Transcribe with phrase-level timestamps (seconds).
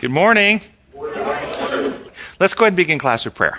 [0.00, 0.60] Good morning.
[2.38, 3.58] Let's go ahead and begin class with prayer.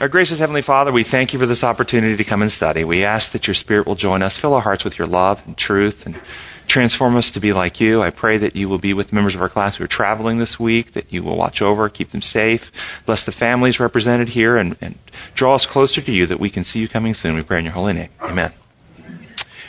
[0.00, 2.82] Our gracious Heavenly Father, we thank you for this opportunity to come and study.
[2.82, 5.56] We ask that your Spirit will join us, fill our hearts with your love and
[5.56, 6.18] truth, and
[6.66, 8.02] transform us to be like you.
[8.02, 10.58] I pray that you will be with members of our class who are traveling this
[10.58, 12.72] week, that you will watch over, keep them safe,
[13.06, 14.98] bless the families represented here, and, and
[15.36, 17.36] draw us closer to you that we can see you coming soon.
[17.36, 18.10] We pray in your holy name.
[18.20, 18.50] Amen.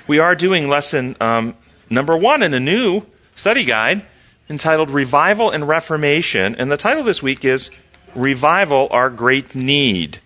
[0.07, 1.53] We are doing lesson um,
[1.87, 3.03] number one in a new
[3.35, 4.07] study guide
[4.49, 6.55] entitled Revival and Reformation.
[6.55, 7.69] And the title this week is
[8.13, 10.19] Revival, Our Great Need.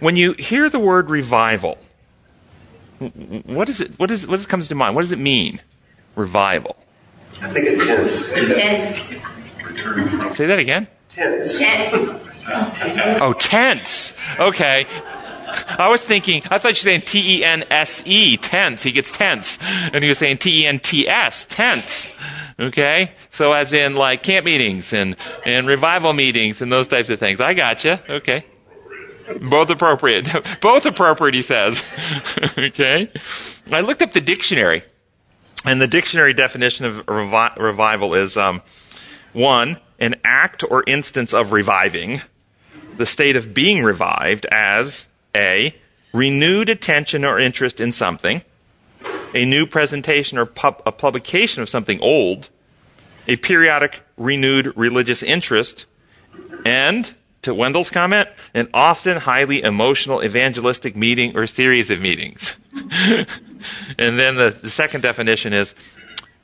[0.00, 1.78] When you hear the word revival,
[2.98, 4.94] what, is it, what, is, what comes to mind?
[4.94, 5.60] What does it mean,
[6.16, 6.76] revival?
[7.40, 8.26] I think it tense.
[10.36, 10.86] Say that again.
[11.10, 11.60] Tense.
[12.46, 14.14] Oh, tense.
[14.38, 14.86] Okay.
[15.78, 18.82] I was thinking, I thought you were saying T E N S E, tense.
[18.82, 19.58] He gets tense.
[19.62, 22.10] And he was saying T E N T S, tense.
[22.60, 23.12] Okay?
[23.30, 27.40] So as in like camp meetings and, and revival meetings and those types of things.
[27.40, 28.02] I gotcha.
[28.08, 28.44] Okay.
[29.40, 30.28] Both appropriate.
[30.60, 31.82] Both appropriate, he says.
[32.58, 33.10] okay?
[33.72, 34.82] I looked up the dictionary.
[35.64, 38.62] And the dictionary definition of revi- revival is um,
[39.32, 42.22] one, an act or instance of reviving,
[42.96, 45.74] the state of being revived as a
[46.12, 48.42] renewed attention or interest in something,
[49.34, 52.48] a new presentation or pub- a publication of something old,
[53.26, 55.86] a periodic renewed religious interest,
[56.64, 62.56] and, to Wendell's comment, an often highly emotional evangelistic meeting or series of meetings.
[62.74, 63.26] and
[64.18, 65.74] then the, the second definition is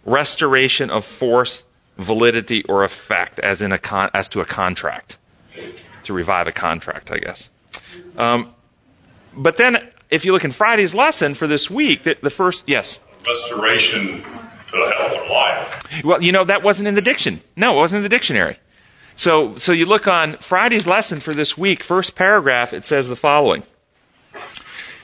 [0.04, 1.62] restoration of force,
[1.98, 5.18] validity, or effect, as in a con- as to a contract,
[6.04, 7.48] to revive a contract, I guess.
[8.16, 8.54] Um,
[9.34, 13.00] but then, if you look in Friday's lesson for this week, the, the first yes,
[13.26, 16.04] restoration to the health of life.
[16.04, 17.40] well, you know that wasn't in the diction.
[17.56, 18.58] No, it wasn't in the dictionary.
[19.16, 23.16] So, so you look on Friday's lesson for this week, first paragraph, it says the
[23.16, 23.62] following.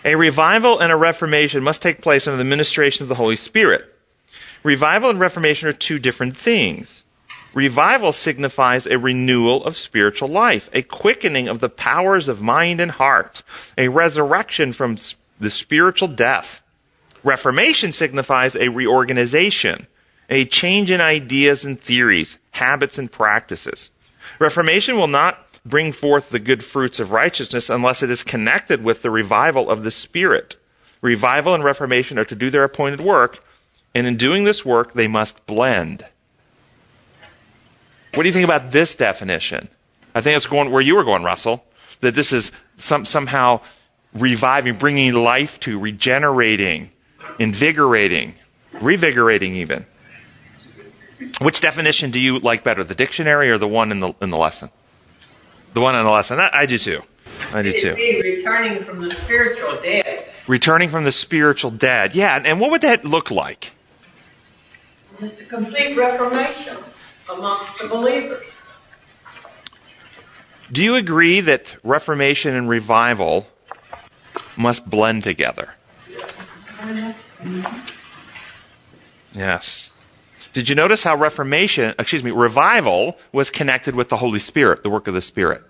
[0.05, 3.89] A revival and a reformation must take place under the ministration of the Holy Spirit.
[4.63, 7.02] Revival and reformation are two different things.
[7.55, 12.93] Revival signifies a renewal of spiritual life, a quickening of the powers of mind and
[12.93, 13.43] heart,
[13.77, 14.97] a resurrection from
[15.39, 16.63] the spiritual death.
[17.23, 19.87] Reformation signifies a reorganization,
[20.31, 23.91] a change in ideas and theories, habits and practices.
[24.39, 29.03] Reformation will not bring forth the good fruits of righteousness unless it is connected with
[29.03, 30.57] the revival of the Spirit.
[31.01, 33.45] Revival and Reformation are to do their appointed work,
[33.95, 36.07] and in doing this work, they must blend.
[38.15, 39.69] What do you think about this definition?
[40.15, 41.65] I think it's going where you were going, Russell.
[42.01, 43.61] That this is some, somehow
[44.13, 46.91] reviving, bringing life to, regenerating,
[47.39, 48.35] invigorating,
[48.75, 49.87] revigorating even.
[51.41, 54.37] Which definition do you like better, the dictionary or the one in the, in the
[54.37, 54.71] lesson?
[55.73, 56.41] The one in the lesson.
[56.41, 57.03] I, I do too.
[57.55, 57.95] I do too.
[57.95, 60.27] returning from the spiritual dead.
[60.47, 62.15] Returning from the spiritual dead.
[62.15, 63.73] Yeah, and what would that look like?
[65.19, 66.77] Just a complete reformation
[67.37, 68.47] amongst the believers.
[70.71, 73.47] Do you agree that Reformation and revival
[74.57, 75.75] must blend together?
[79.35, 79.91] Yes.
[80.53, 84.91] Did you notice how Reformation, excuse me, revival was connected with the Holy Spirit, the
[84.91, 85.63] work of the Spirit?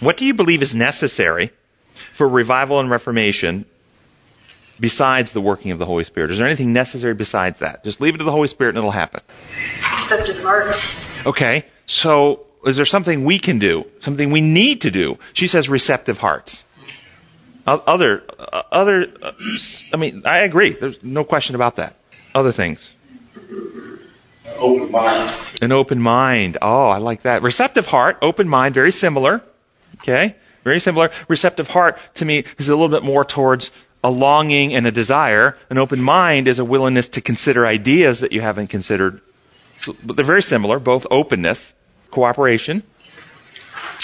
[0.00, 1.50] What do you believe is necessary
[2.12, 3.64] for revival and Reformation
[4.80, 6.30] besides the working of the Holy Spirit?
[6.30, 7.84] Is there anything necessary besides that?
[7.84, 9.20] Just leave it to the Holy Spirit and it'll happen.
[9.98, 11.26] receptive hearts.
[11.26, 13.86] Okay, so is there something we can do?
[14.00, 15.18] Something we need to do?
[15.32, 16.64] She says receptive hearts.
[17.66, 19.32] Other, uh, other, uh,
[19.92, 20.70] I mean, I agree.
[20.70, 21.96] There's no question about that.
[22.34, 22.94] Other things.
[24.58, 25.34] Open mind.
[25.62, 26.58] An open mind.
[26.60, 27.42] Oh, I like that.
[27.42, 29.42] Receptive heart, open mind, very similar.
[30.00, 30.36] Okay?
[30.62, 31.10] Very similar.
[31.28, 33.70] Receptive heart to me is a little bit more towards
[34.04, 35.56] a longing and a desire.
[35.70, 39.22] An open mind is a willingness to consider ideas that you haven't considered.
[40.04, 41.72] But they're very similar, both openness,
[42.10, 42.82] cooperation.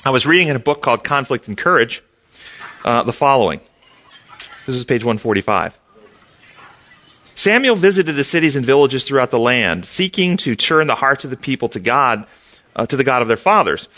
[0.02, 2.02] I was reading in a book called Conflict and Courage
[2.82, 3.61] uh, the following.
[4.67, 5.79] This is page 145.
[7.35, 11.31] Samuel visited the cities and villages throughout the land, seeking to turn the hearts of
[11.31, 12.26] the people to God,
[12.75, 13.88] uh, to the God of their fathers.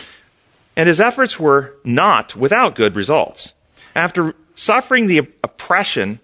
[0.77, 3.53] And his efforts were not without good results.
[3.95, 6.21] After suffering the oppression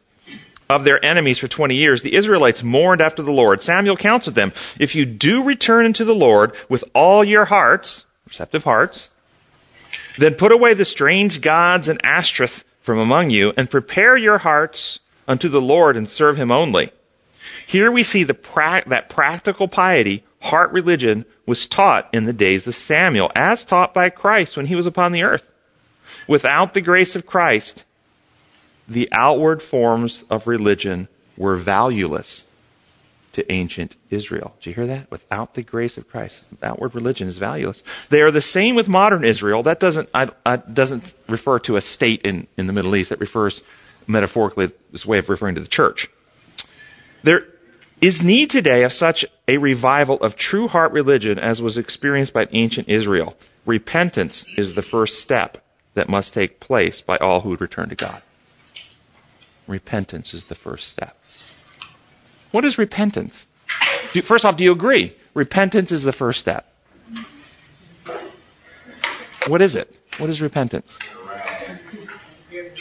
[0.70, 3.62] of their enemies for 20 years, the Israelites mourned after the Lord.
[3.62, 8.64] Samuel counseled them, if you do return unto the Lord with all your hearts, receptive
[8.64, 9.10] hearts,
[10.18, 15.00] then put away the strange gods and Ashtoreth from among you, and prepare your hearts
[15.26, 16.90] unto the Lord and serve him only.
[17.66, 22.74] Here we see pra- that practical piety, heart religion, was taught in the days of
[22.74, 25.50] Samuel, as taught by Christ when he was upon the earth.
[26.26, 27.84] Without the grace of Christ,
[28.88, 32.56] the outward forms of religion were valueless
[33.32, 34.54] to ancient Israel.
[34.60, 35.10] Do you hear that?
[35.10, 37.82] Without the grace of Christ, outward religion is valueless.
[38.08, 39.62] They are the same with modern Israel.
[39.62, 43.12] That doesn't, I, I, doesn't refer to a state in, in the Middle East.
[43.12, 43.62] It refers
[44.08, 46.08] metaphorically, this way of referring to the church.
[47.22, 47.46] There
[48.00, 52.48] is need today of such a revival of true heart religion as was experienced by
[52.52, 53.36] ancient Israel.
[53.66, 55.64] Repentance is the first step
[55.94, 58.22] that must take place by all who would return to God.
[59.68, 61.16] Repentance is the first step.
[62.50, 63.46] What is repentance?
[64.12, 65.12] Do, first off, do you agree?
[65.34, 66.72] Repentance is the first step.
[69.46, 69.94] What is it?
[70.16, 70.98] What is repentance?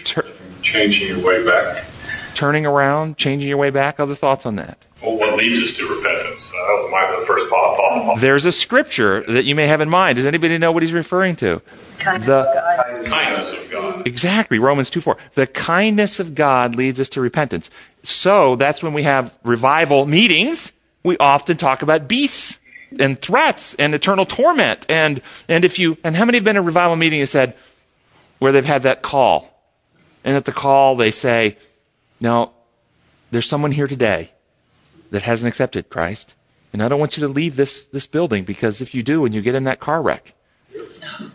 [0.06, 0.25] Tur-
[0.62, 1.86] changing your way back.
[2.34, 4.00] Turning around, changing your way back.
[4.00, 4.78] Other thoughts on that?
[5.02, 6.50] Well, what leads us to repentance?
[6.50, 8.20] That was my the first thought.
[8.20, 10.16] There's a scripture that you may have in mind.
[10.16, 11.62] Does anybody know what he's referring to?
[12.00, 14.08] The kindness of God.
[14.08, 15.18] Exactly, Romans 2 4.
[15.36, 17.70] The kindness of God leads us to repentance.
[18.04, 20.72] So that's when we have revival meetings.
[21.04, 22.58] We often talk about beasts
[22.98, 24.86] and threats and eternal torment.
[24.90, 27.56] And, and if you, and how many have been in a revival meeting and said,
[28.40, 29.54] where they've had that call?
[30.24, 31.58] And at the call they say,
[32.20, 32.52] no,
[33.30, 34.32] there's someone here today
[35.12, 36.33] that hasn't accepted Christ.
[36.74, 39.33] And I don't want you to leave this, this building because if you do and
[39.33, 40.33] you get in that car wreck,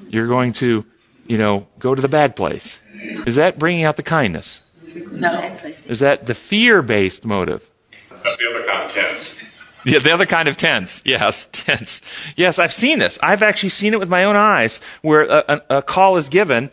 [0.09, 0.85] you're going to,
[1.27, 2.81] you know, go to the bad place.
[3.27, 4.63] Is that bringing out the kindness?
[5.11, 5.59] No.
[5.87, 7.69] Is that the fear based motive?
[8.11, 9.37] That's the other kind of tense.
[9.85, 11.03] Yeah, the other kind of tense.
[11.05, 12.03] Yes, tense.
[12.37, 13.19] Yes, I've seen this.
[13.23, 16.71] I've actually seen it with my own eyes where a, a, a call is given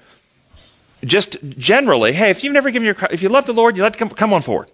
[1.04, 3.98] just generally, hey, if you've never given your, if you love the Lord, you let
[3.98, 4.70] come, come on forward.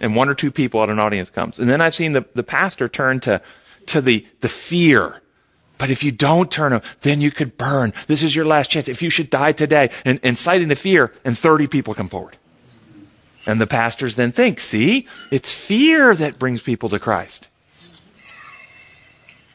[0.00, 1.58] And one or two people at an audience comes.
[1.58, 3.40] And then I've seen the, the pastor turn to,
[3.86, 5.20] to the, the fear.
[5.78, 7.92] But if you don't turn them, then you could burn.
[8.06, 8.88] This is your last chance.
[8.88, 12.36] If you should die today, and, and citing the fear, and 30 people come forward.
[13.46, 17.48] And the pastors then think, see, it's fear that brings people to Christ.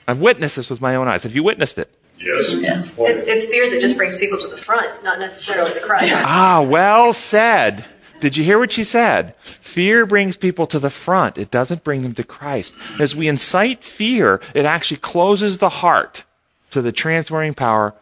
[0.07, 1.23] I've witnessed this with my own eyes.
[1.23, 1.89] Have you witnessed it?
[2.19, 2.53] Yes.
[2.59, 2.95] Yes.
[2.97, 6.13] It's, it's fear that just brings people to the front, not necessarily to Christ.
[6.15, 7.85] Ah, well said.
[8.19, 9.35] Did you hear what she said?
[9.37, 11.37] Fear brings people to the front.
[11.37, 12.73] It doesn't bring them to Christ.
[12.99, 16.25] As we incite fear, it actually closes the heart
[16.71, 17.93] to the transforming power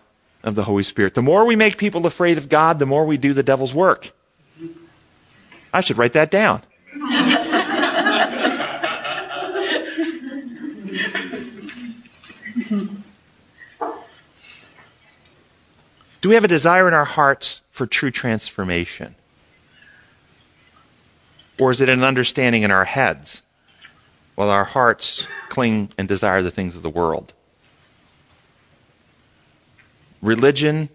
[0.43, 1.13] of the Holy Spirit.
[1.13, 4.11] The more we make people afraid of God, the more we do the devil's work.
[5.73, 6.63] I should write that down.
[16.21, 19.15] Do we have a desire in our hearts for true transformation?
[21.59, 23.41] Or is it an understanding in our heads
[24.35, 27.33] while our hearts cling and desire the things of the world?
[30.21, 30.89] Religion,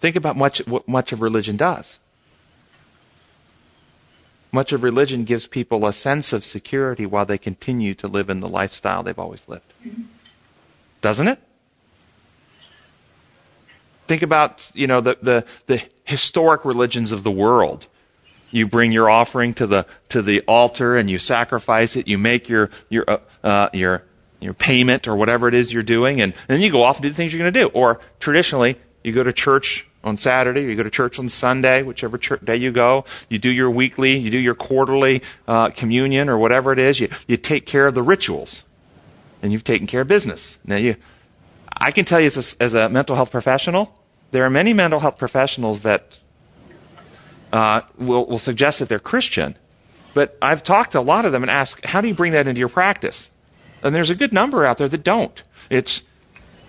[0.00, 1.98] think about much, what much of religion does.
[4.52, 8.40] Much of religion gives people a sense of security while they continue to live in
[8.40, 9.72] the lifestyle they've always lived.
[11.00, 11.38] Doesn't it?
[14.08, 17.86] Think about, you know, the, the, the historic religions of the world.
[18.50, 22.08] You bring your offering to the, to the altar and you sacrifice it.
[22.08, 24.02] You make your, your, uh, uh, your,
[24.40, 27.04] your payment or whatever it is you're doing and, and then you go off and
[27.04, 27.68] do the things you're going to do.
[27.68, 31.82] Or traditionally, you go to church on Saturday, or you go to church on Sunday,
[31.82, 33.04] whichever church day you go.
[33.28, 37.00] You do your weekly, you do your quarterly uh, communion or whatever it is.
[37.00, 38.64] You, you take care of the rituals,
[39.42, 40.58] and you've taken care of business.
[40.64, 40.96] Now, you,
[41.76, 43.94] I can tell you as a, as a mental health professional,
[44.30, 46.18] there are many mental health professionals that
[47.52, 49.56] uh, will, will suggest that they're Christian,
[50.14, 52.46] but I've talked to a lot of them and asked, how do you bring that
[52.46, 53.30] into your practice?
[53.82, 55.42] And there's a good number out there that don't.
[55.68, 56.02] It's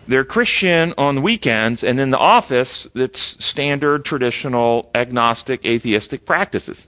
[0.07, 6.87] they're Christian on the weekends, and in the office, it's standard, traditional, agnostic, atheistic practices.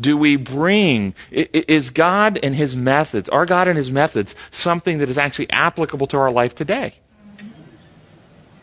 [0.00, 5.10] Do we bring, is God and His methods, our God and His methods, something that
[5.10, 6.94] is actually applicable to our life today?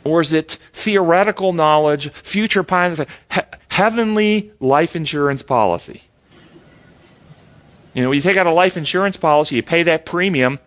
[0.03, 6.03] Or is it theoretical knowledge, future plans, he- heavenly life insurance policy?
[7.93, 10.59] You know, you take out a life insurance policy, you pay that premium,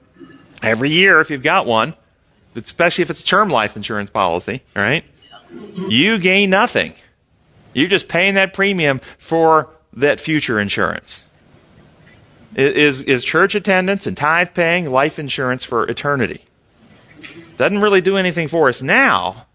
[0.62, 1.95] every year if you've got one,
[2.55, 5.05] especially if it's a term life insurance policy, all right?
[5.89, 6.95] You gain nothing.
[7.75, 11.25] You're just paying that premium for that future insurance.
[12.55, 16.45] Is, is church attendance and tithe paying life insurance for eternity?
[17.56, 19.47] Doesn't really do anything for us now.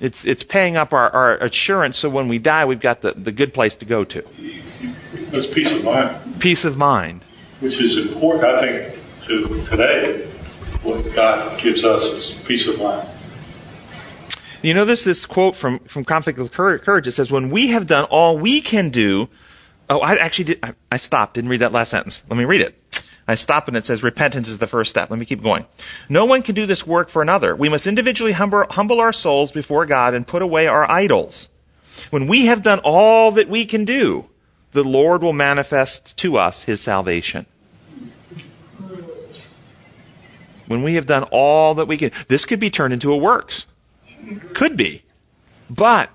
[0.00, 3.30] It's, it's paying up our, our assurance so when we die, we've got the, the
[3.30, 4.24] good place to go to.
[5.30, 7.24] That's peace of mind, Peace of mind.
[7.60, 10.26] which is important, I think, to today.
[10.82, 13.08] What God gives us is peace of mind.
[14.62, 17.06] You know this this quote from from Conflict with Cour- Courage.
[17.06, 19.28] It says, "When we have done all we can do."
[19.88, 20.58] Oh, I actually did.
[20.62, 21.34] I, I stopped.
[21.34, 22.22] Didn't read that last sentence.
[22.28, 22.76] Let me read it.
[23.28, 25.66] I stop and it says, "Repentance is the first step." Let me keep going.
[26.08, 27.54] No one can do this work for another.
[27.54, 31.48] We must individually humble, humble our souls before God and put away our idols.
[32.10, 34.26] When we have done all that we can do,
[34.72, 37.46] the Lord will manifest to us His salvation.
[40.66, 43.66] When we have done all that we can, this could be turned into a works.
[44.54, 45.02] Could be.
[45.68, 46.10] But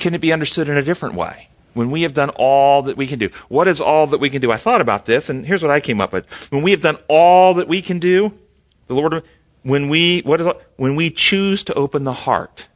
[0.00, 1.48] can it be understood in a different way?
[1.74, 3.30] When we have done all that we can do.
[3.48, 4.52] What is all that we can do?
[4.52, 6.26] I thought about this, and here's what I came up with.
[6.52, 8.32] When we have done all that we can do,
[8.88, 9.22] the Lord,
[9.62, 12.66] when we, what is, when we choose to open the heart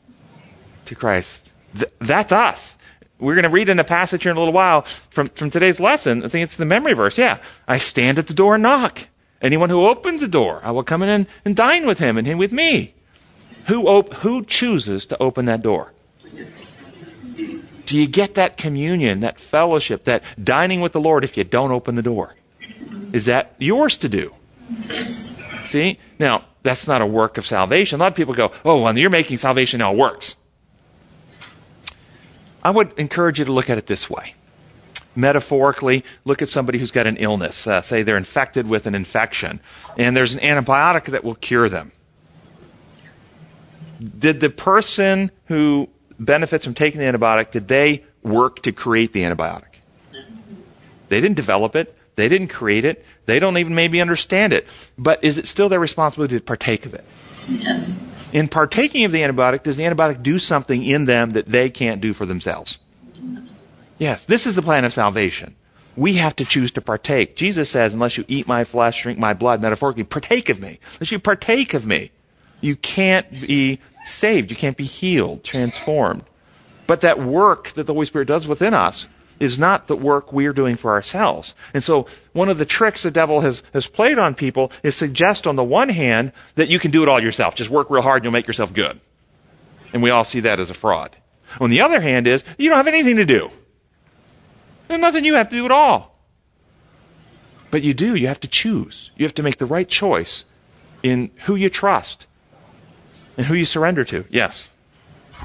[0.87, 2.79] to Christ, th- that's us.
[3.19, 5.81] We're going to read in a passage here in a little while from, from today's
[5.81, 6.25] lesson.
[6.25, 7.17] I think it's the memory verse.
[7.17, 7.39] Yeah.
[7.67, 9.09] I stand at the door and knock.
[9.41, 12.27] Anyone who opens the door, I will come in and, and dine with him and
[12.27, 12.95] him with me.
[13.69, 15.93] Who, op- who chooses to open that door?
[17.87, 21.71] Do you get that communion, that fellowship, that dining with the Lord if you don't
[21.71, 22.35] open the door?
[23.13, 24.35] Is that yours to do?
[25.63, 25.99] See?
[26.19, 28.01] Now, that's not a work of salvation.
[28.01, 30.37] A lot of people go, oh, well, you're making salvation now works.
[32.63, 34.35] I would encourage you to look at it this way.
[35.15, 37.67] Metaphorically, look at somebody who's got an illness.
[37.67, 39.61] Uh, say they're infected with an infection,
[39.97, 41.93] and there's an antibiotic that will cure them.
[44.19, 45.89] Did the person who
[46.19, 49.63] benefits from taking the antibiotic, did they work to create the antibiotic?
[51.09, 51.97] They didn't develop it.
[52.17, 53.05] They didn't create it.
[53.27, 54.67] They don't even maybe understand it.
[54.99, 57.05] But is it still their responsibility to partake of it?
[57.49, 58.03] Yes.
[58.33, 62.01] In partaking of the antibiotic, does the antibiotic do something in them that they can't
[62.01, 62.79] do for themselves?
[63.99, 65.55] Yes, this is the plan of salvation.
[65.97, 67.37] We have to choose to partake.
[67.37, 70.79] Jesus says, unless you eat my flesh, drink my blood, metaphorically, partake of me.
[70.95, 72.11] Unless you partake of me,
[72.61, 74.51] you can't be saved.
[74.51, 76.25] You can't be healed, transformed.
[76.87, 79.09] But that work that the Holy Spirit does within us
[79.39, 81.55] is not the work we're doing for ourselves.
[81.75, 85.47] And so one of the tricks the devil has, has played on people is suggest
[85.47, 87.55] on the one hand that you can do it all yourself.
[87.55, 88.99] Just work real hard and you'll make yourself good.
[89.93, 91.17] And we all see that as a fraud.
[91.61, 93.51] On the other hand is you don't have anything to do.
[94.89, 96.17] There's nothing you have to do at all.
[97.71, 98.15] But you do.
[98.15, 99.11] You have to choose.
[99.17, 100.45] You have to make the right choice
[101.03, 102.27] in who you trust
[103.37, 104.25] and who you surrender to.
[104.31, 104.73] Yes.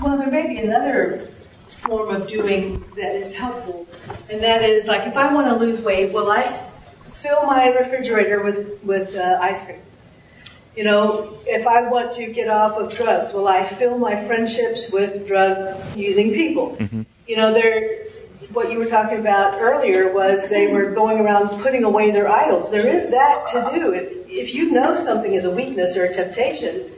[0.01, 1.29] Well, there may be another
[1.67, 3.87] form of doing that is helpful,
[4.29, 6.43] and that is like if I want to lose weight, will I
[7.11, 9.81] fill my refrigerator with with uh, ice cream?
[10.75, 14.89] You know, if I want to get off of drugs, will I fill my friendships
[14.91, 16.77] with drug using people?
[17.27, 18.05] You know, there.
[18.53, 22.69] What you were talking about earlier was they were going around putting away their idols.
[22.69, 23.93] There is that to do.
[23.93, 26.91] If if you know something is a weakness or a temptation,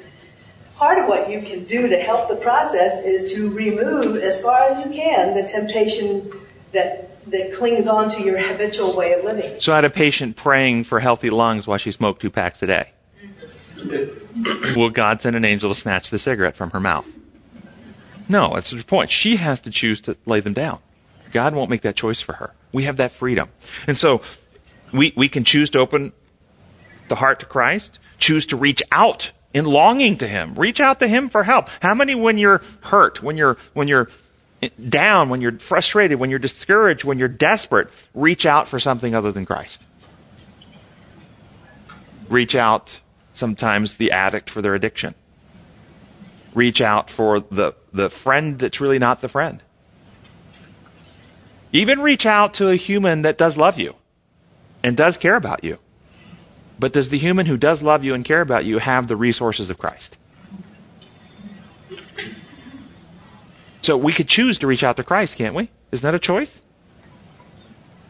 [0.84, 4.64] part of what you can do to help the process is to remove as far
[4.64, 6.30] as you can the temptation
[6.74, 9.62] that that clings on to your habitual way of living.
[9.62, 12.68] So I had a patient praying for healthy lungs while she smoked two packs a
[12.68, 12.92] day.
[13.78, 14.78] Mm-hmm.
[14.78, 17.06] Will God send an angel to snatch the cigarette from her mouth?
[18.28, 19.10] No, that's the point.
[19.10, 20.80] She has to choose to lay them down.
[21.32, 22.54] God won't make that choice for her.
[22.74, 23.48] We have that freedom.
[23.88, 24.22] And so
[24.92, 26.12] we, we can choose to open
[27.08, 30.56] the heart to Christ, choose to reach out in longing to Him.
[30.56, 31.70] Reach out to Him for help.
[31.82, 34.10] How many when you're hurt, when you're, when you're
[34.90, 39.32] down, when you're frustrated, when you're discouraged, when you're desperate, reach out for something other
[39.32, 39.82] than Christ?
[42.30, 43.00] Reach out
[43.34, 45.16] sometimes the addict for their addiction.
[46.56, 49.62] Reach out for the, the friend that's really not the friend.
[51.72, 53.96] Even reach out to a human that does love you
[54.84, 55.80] and does care about you.
[56.80, 59.70] But does the human who does love you and care about you have the resources
[59.70, 60.18] of Christ?
[63.82, 65.70] So we could choose to reach out to Christ, can't we?
[65.92, 66.62] Isn't that a choice?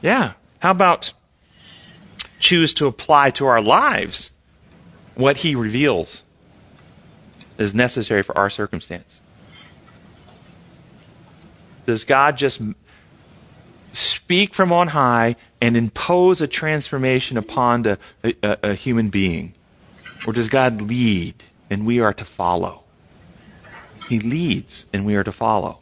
[0.01, 0.33] Yeah.
[0.59, 1.13] How about
[2.39, 4.31] choose to apply to our lives
[5.15, 6.23] what he reveals
[7.57, 9.19] is necessary for our circumstance?
[11.85, 12.61] Does God just
[13.93, 19.53] speak from on high and impose a transformation upon a, a, a human being?
[20.27, 22.83] Or does God lead and we are to follow?
[24.09, 25.79] He leads and we are to follow.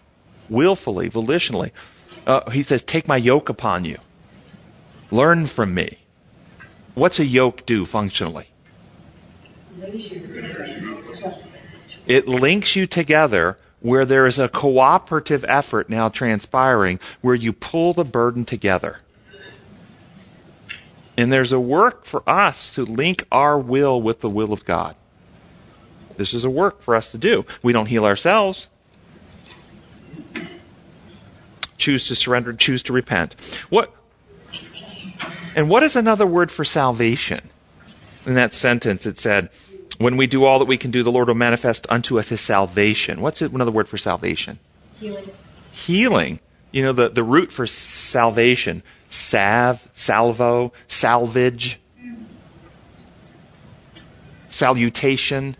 [0.50, 1.72] Willfully, volitionally.
[2.28, 3.98] Uh, he says, Take my yoke upon you.
[5.10, 5.98] Learn from me.
[6.94, 8.50] What's a yoke do functionally?
[12.06, 17.94] It links you together where there is a cooperative effort now transpiring where you pull
[17.94, 19.00] the burden together.
[21.18, 24.96] And there's a work for us to link our will with the will of God.
[26.18, 27.46] This is a work for us to do.
[27.62, 28.70] We don't heal ourselves.
[31.78, 33.36] Choose to surrender, choose to repent.
[33.70, 33.94] What
[35.56, 37.50] and what is another word for salvation?
[38.26, 39.50] In that sentence it said,
[39.98, 42.42] when we do all that we can do, the Lord will manifest unto us his
[42.42, 43.22] salvation.
[43.22, 44.60] What's another word for salvation?
[45.00, 45.30] Healing.
[45.72, 46.40] Healing.
[46.72, 51.80] You know, the, the root for salvation, salve, salvo, salvage,
[54.50, 55.56] salutation.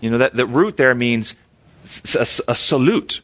[0.00, 1.34] You know, that the root there means
[2.14, 3.20] a, a salute.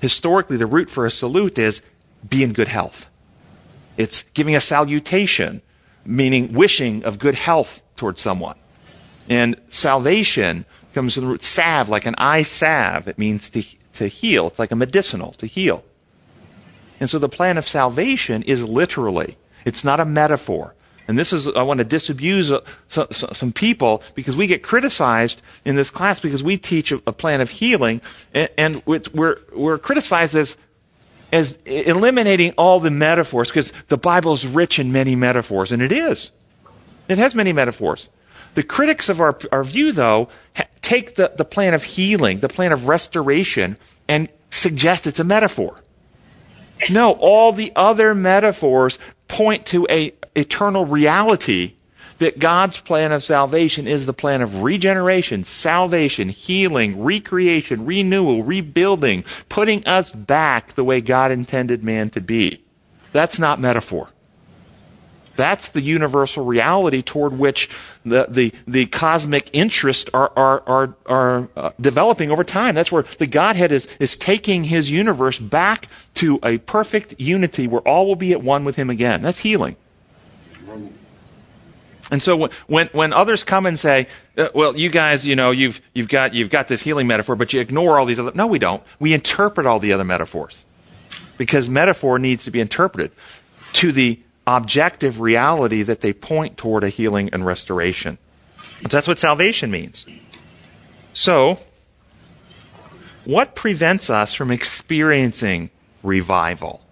[0.00, 1.82] Historically, the root for a salute is
[2.28, 3.08] be in good health.
[3.96, 5.62] It's giving a salutation,
[6.04, 8.56] meaning wishing of good health towards someone.
[9.28, 13.08] And salvation comes from the root salve, like an eye salve.
[13.08, 13.62] It means to,
[13.94, 14.48] to heal.
[14.48, 15.84] It's like a medicinal, to heal.
[17.00, 20.74] And so the plan of salvation is literally, it's not a metaphor.
[21.08, 22.60] And this is, I want to disabuse uh,
[23.10, 27.50] some, people because we get criticized in this class because we teach a, plan of
[27.50, 28.00] healing
[28.32, 30.56] and, we're, criticized as,
[31.32, 35.90] as eliminating all the metaphors because the Bible is rich in many metaphors, and it
[35.90, 36.30] is.
[37.08, 38.08] It has many metaphors.
[38.54, 40.28] The critics of our, our view, though,
[40.80, 43.76] take the, the plan of healing, the plan of restoration,
[44.06, 45.80] and suggest it's a metaphor.
[46.88, 51.74] No, all the other metaphors point to a eternal reality
[52.18, 59.24] that God's plan of salvation is the plan of regeneration, salvation, healing, recreation, renewal, rebuilding,
[59.48, 62.62] putting us back the way God intended man to be.
[63.12, 64.10] That's not metaphor.
[65.36, 67.70] That's the universal reality toward which
[68.04, 72.74] the, the, the cosmic interests are, are, are, are uh, developing over time.
[72.74, 77.80] That's where the Godhead is, is taking his universe back to a perfect unity where
[77.82, 79.22] all will be at one with him again.
[79.22, 79.76] That's healing.
[82.10, 85.80] And so when, when others come and say, uh, well, you guys, you know, you've,
[85.94, 88.58] you've got, you've got this healing metaphor, but you ignore all these other, no, we
[88.58, 88.82] don't.
[88.98, 90.64] We interpret all the other metaphors.
[91.38, 93.12] Because metaphor needs to be interpreted
[93.74, 94.20] to the
[94.56, 98.18] objective reality that they point toward a healing and restoration.
[98.88, 100.06] That's what salvation means.
[101.12, 101.58] So,
[103.24, 105.70] what prevents us from experiencing
[106.02, 106.82] revival?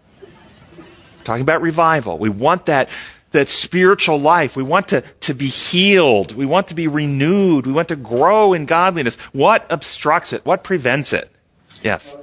[1.29, 2.17] talking about revival.
[2.17, 2.89] We want that
[3.33, 4.57] that spiritual life.
[4.57, 6.35] We want to, to be healed.
[6.35, 7.67] We want to be renewed.
[7.67, 9.17] We want to grow in godliness.
[9.33, 10.47] What obstructs it?
[10.47, 11.31] What prevents it?
[11.83, 12.17] Yes.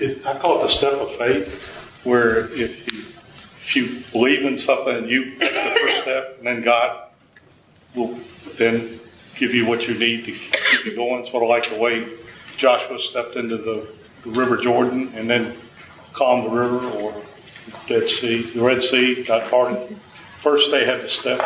[0.00, 1.62] It, I call it the step of faith,
[2.02, 3.04] where if you,
[3.68, 7.08] if you believe in something, and you take the first step, and then God
[7.94, 8.18] will
[8.56, 8.98] then
[9.36, 11.26] give you what you need to keep you going.
[11.26, 12.08] Sort of like the way
[12.56, 13.86] Joshua stepped into the,
[14.22, 15.54] the River Jordan and then
[16.14, 17.14] calmed the river, or
[17.86, 19.96] Dead Sea, the Red Sea got parted.
[20.38, 21.42] First, they had to step.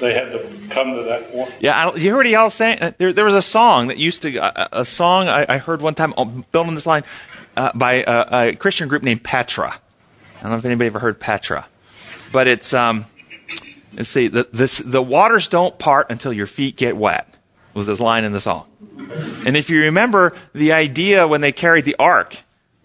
[0.00, 1.54] They had to come to that point.
[1.60, 4.36] Yeah, I, you heard y'all saying uh, there, there was a song that used to
[4.38, 7.04] uh, a song I, I, heard one time uh, built on this line
[7.56, 9.80] uh, by a, a, Christian group named Petra.
[10.46, 11.66] I don't know if anybody ever heard Petra,
[12.30, 13.06] but it's um,
[13.94, 17.28] let's see, the this, the waters don't part until your feet get wet.
[17.74, 18.68] Was this line in the song?
[19.44, 22.36] And if you remember the idea when they carried the ark,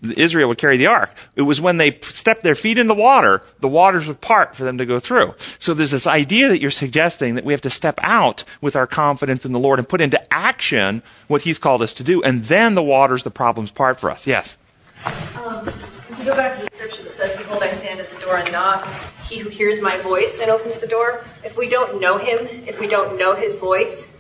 [0.02, 1.12] Israel would carry the ark.
[1.36, 4.64] It was when they stepped their feet in the water, the waters would part for
[4.64, 5.36] them to go through.
[5.60, 8.88] So there's this idea that you're suggesting that we have to step out with our
[8.88, 12.46] confidence in the Lord and put into action what He's called us to do, and
[12.46, 14.26] then the waters, the problems part for us.
[14.26, 14.58] Yes?
[15.06, 18.21] Um, if you go back to the scripture that says, Behold, I stand at the
[18.32, 18.88] door and knock,
[19.28, 21.26] he who hears my voice and opens the door.
[21.44, 24.12] If we don't know him, if we don't know his voice,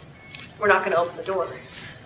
[0.59, 1.47] we're not going to open the door.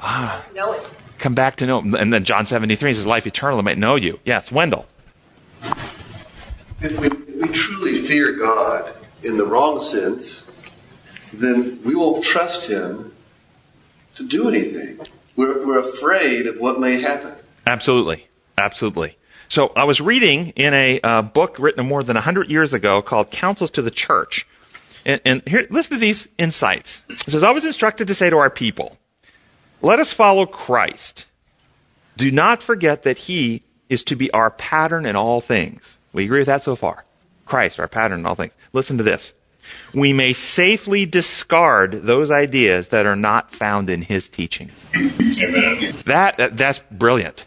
[0.02, 0.46] Ah.
[0.54, 0.86] Know it
[1.18, 1.80] come back to know.
[1.80, 4.20] And then John 73 says, life eternal, I might know you.
[4.26, 4.86] Yes, Wendell.
[6.82, 10.50] If we, if we truly fear God in the wrong sense,
[11.34, 13.12] then we won't trust Him
[14.16, 15.00] to do anything.
[15.36, 17.34] We're, we're afraid of what may happen.
[17.66, 18.28] Absolutely.
[18.58, 19.18] Absolutely.
[19.50, 23.32] So I was reading in a uh, book written more than 100 years ago called
[23.32, 24.48] Counsels to the Church.
[25.06, 27.04] And, and here, listen to these insights.
[27.10, 28.98] It says, I was instructed to say to our people,
[29.82, 31.26] let us follow Christ.
[32.18, 36.00] Do not forget that he is to be our pattern in all things.
[36.12, 37.06] We agree with that so far.
[37.46, 38.54] Christ, our pattern in all things.
[38.74, 39.34] Listen to this.
[39.94, 44.72] We may safely discard those ideas that are not found in his teaching.
[44.96, 45.94] Amen.
[46.06, 47.46] That, that that's brilliant.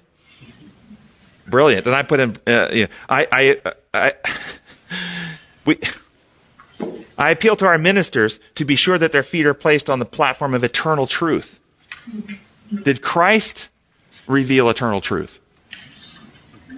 [1.48, 1.86] Brilliant.
[1.86, 4.12] And I put in, uh, I, I, I,
[5.64, 5.78] we,
[7.16, 10.04] I appeal to our ministers to be sure that their feet are placed on the
[10.04, 11.58] platform of eternal truth.
[12.82, 13.68] Did Christ
[14.26, 15.40] reveal eternal truth?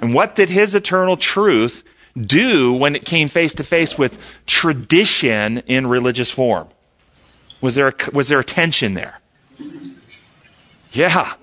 [0.01, 1.85] And what did his eternal truth
[2.19, 6.69] do when it came face to face with tradition in religious form?
[7.61, 9.21] Was there a, was there a tension there?
[10.93, 11.35] Yeah.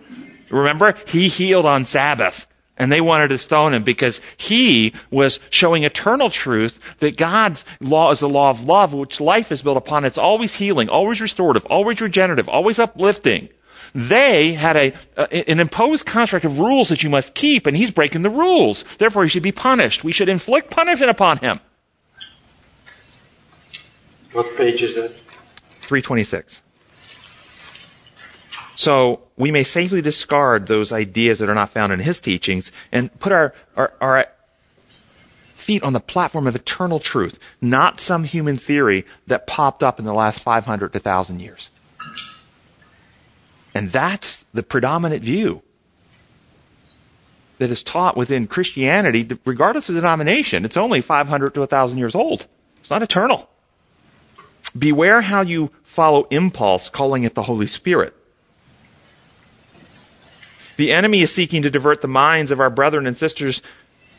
[0.49, 0.95] Remember?
[1.07, 2.46] He healed on Sabbath.
[2.77, 8.11] And they wanted to stone him because he was showing eternal truth that God's law
[8.11, 10.05] is the law of love, which life is built upon.
[10.05, 13.49] It's always healing, always restorative, always regenerative, always uplifting.
[13.95, 14.93] They had a,
[15.49, 18.83] an imposed contract of rules that you must keep, and he's breaking the rules.
[18.99, 20.03] Therefore, he should be punished.
[20.03, 21.59] We should inflict punishment upon him.
[24.33, 25.15] What page is that?
[25.81, 26.61] 326.
[28.77, 33.11] So we may safely discard those ideas that are not found in his teachings and
[33.19, 34.27] put our, our, our
[35.55, 40.05] feet on the platform of eternal truth, not some human theory that popped up in
[40.05, 41.71] the last 500 to 1,000 years.
[43.73, 45.63] And that's the predominant view
[47.57, 50.65] that is taught within Christianity, regardless of denomination.
[50.65, 52.45] It's only 500 to 1,000 years old.
[52.79, 53.49] It's not eternal.
[54.77, 58.13] Beware how you follow impulse, calling it the Holy Spirit.
[60.77, 63.61] The enemy is seeking to divert the minds of our brethren and sisters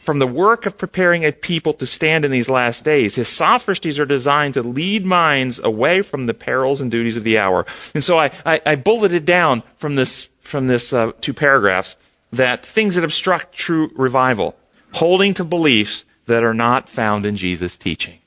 [0.03, 3.16] from the work of preparing a people to stand in these last days.
[3.16, 7.38] His sophistries are designed to lead minds away from the perils and duties of the
[7.38, 7.66] hour.
[7.94, 11.94] And so I, I, I bulleted down from this, from this uh, two paragraphs
[12.33, 14.57] that things that obstruct true revival,
[14.92, 18.18] holding to beliefs that are not found in Jesus' teaching.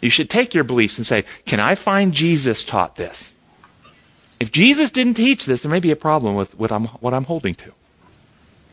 [0.00, 3.34] You should take your beliefs and say, can I find Jesus taught this?
[4.40, 7.24] If Jesus didn't teach this, there may be a problem with what I'm, what I'm
[7.24, 7.72] holding to.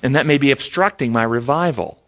[0.02, 2.00] And that may be obstructing my revival.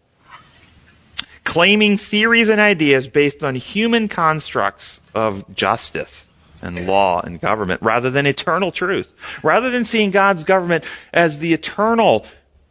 [1.44, 6.26] Claiming theories and ideas based on human constructs of justice
[6.62, 9.12] and law and government rather than eternal truth.
[9.42, 12.24] Rather than seeing God's government as the eternal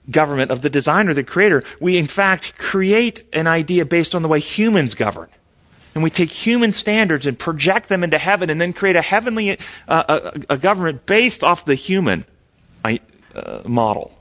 [0.09, 4.27] government of the designer, the creator, we in fact create an idea based on the
[4.27, 5.29] way humans govern
[5.95, 9.57] and we take human standards and project them into heaven and then create a heavenly
[9.87, 12.25] uh, a, a, government based off the human
[12.85, 14.17] uh, model.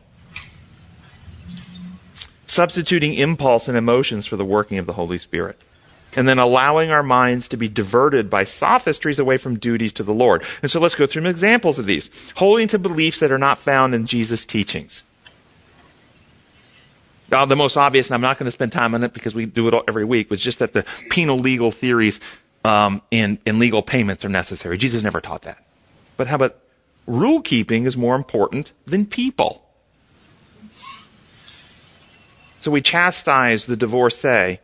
[2.46, 5.60] Substituting impulse and emotions for the working of the holy spirit.
[6.16, 10.14] And then allowing our minds to be diverted by sophistries away from duties to the
[10.14, 10.42] lord.
[10.62, 12.10] And so let's go through some examples of these.
[12.36, 15.07] Holding to beliefs that are not found in jesus teachings
[17.30, 19.46] uh, the most obvious, and I'm not going to spend time on it because we
[19.46, 22.20] do it every week, was just that the penal legal theories
[22.64, 24.78] um, and, and legal payments are necessary.
[24.78, 25.64] Jesus never taught that.
[26.16, 26.56] But how about
[27.06, 29.64] rule keeping is more important than people?
[32.60, 34.58] So we chastise the divorcee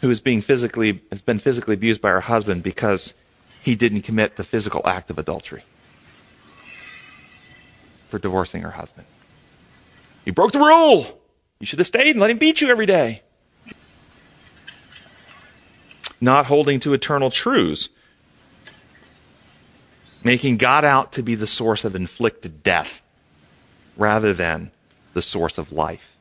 [0.00, 3.14] who is being physically has been physically abused by her husband because
[3.62, 5.62] he didn't commit the physical act of adultery
[8.08, 9.06] for divorcing her husband.
[10.28, 11.06] You broke the rule.
[11.58, 13.22] You should have stayed and let him beat you every day.
[16.20, 17.88] Not holding to eternal truths.
[20.22, 23.00] Making God out to be the source of inflicted death
[23.96, 24.70] rather than
[25.14, 26.14] the source of life.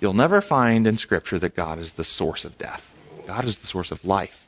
[0.00, 2.92] You'll never find in Scripture that God is the source of death.
[3.24, 4.44] God is the source of life.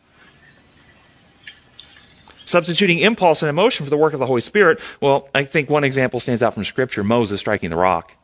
[2.44, 4.80] Substituting impulse and emotion for the work of the Holy Spirit.
[5.00, 8.14] Well, I think one example stands out from Scripture Moses striking the rock.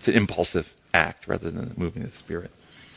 [0.00, 2.50] It's an impulsive act rather than moving of the Spirit.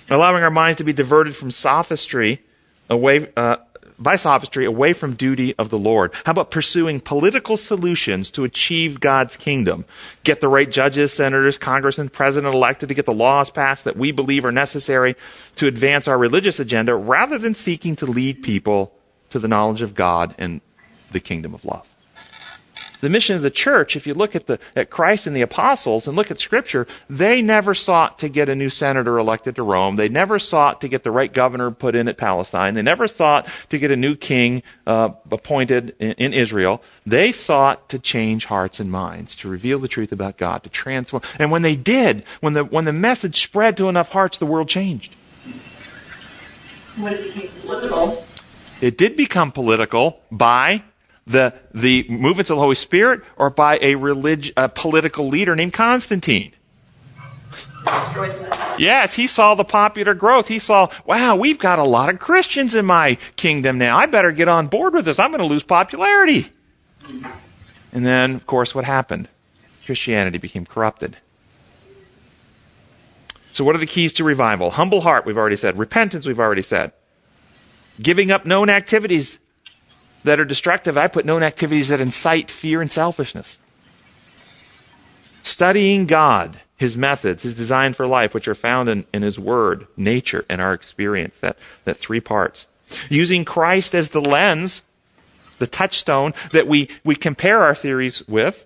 [0.10, 2.42] Allowing our minds to be diverted from sophistry
[2.90, 3.58] away, uh,
[4.00, 6.14] by sophistry away from duty of the Lord.
[6.26, 9.84] How about pursuing political solutions to achieve God's kingdom?
[10.24, 14.14] Get the right judges, senators, congressmen, president elected to get the laws passed that we
[14.14, 15.18] believe are necessary
[15.58, 18.94] to advance our religious agenda rather than seeking to lead people
[19.30, 20.62] to the knowledge of God and
[21.12, 21.93] the kingdom of love
[23.04, 26.08] the mission of the church, if you look at, the, at Christ and the apostles
[26.08, 29.98] and look at Scripture, they never sought to get a new senator elected to Rome.
[29.98, 32.76] They never sought to get the right governor put in at Palestine.
[32.76, 36.82] They never sought to get a new king uh, appointed in, in Israel.
[37.06, 41.24] They sought to change hearts and minds, to reveal the truth about God, to transform.
[41.38, 44.70] And when they did, when the, when the message spread to enough hearts, the world
[44.70, 45.14] changed.
[46.96, 48.26] When it became political.
[48.80, 50.84] It did become political by
[51.26, 55.74] the, the movements of the Holy Spirit or by a, relig- a political leader named
[55.74, 56.54] Constantine?
[58.78, 60.48] Yes, he saw the popular growth.
[60.48, 63.98] He saw, wow, we've got a lot of Christians in my kingdom now.
[63.98, 65.20] I better get on board with this.
[65.20, 66.50] I'm going to lose popularity.
[67.92, 69.28] And then, of course, what happened?
[69.86, 71.18] Christianity became corrupted.
[73.52, 74.72] So, what are the keys to revival?
[74.72, 75.78] Humble heart, we've already said.
[75.78, 76.92] Repentance, we've already said.
[78.02, 79.38] Giving up known activities
[80.24, 80.98] that are destructive.
[80.98, 83.60] I put known activities that incite fear and selfishness.
[85.44, 89.88] Studying God, His methods, His design for life, which are found in, in His Word,
[89.98, 91.38] nature, and our experience.
[91.40, 92.68] That, that three parts.
[93.10, 94.82] Using Christ as the lens,
[95.60, 98.66] the touchstone that we, we compare our theories with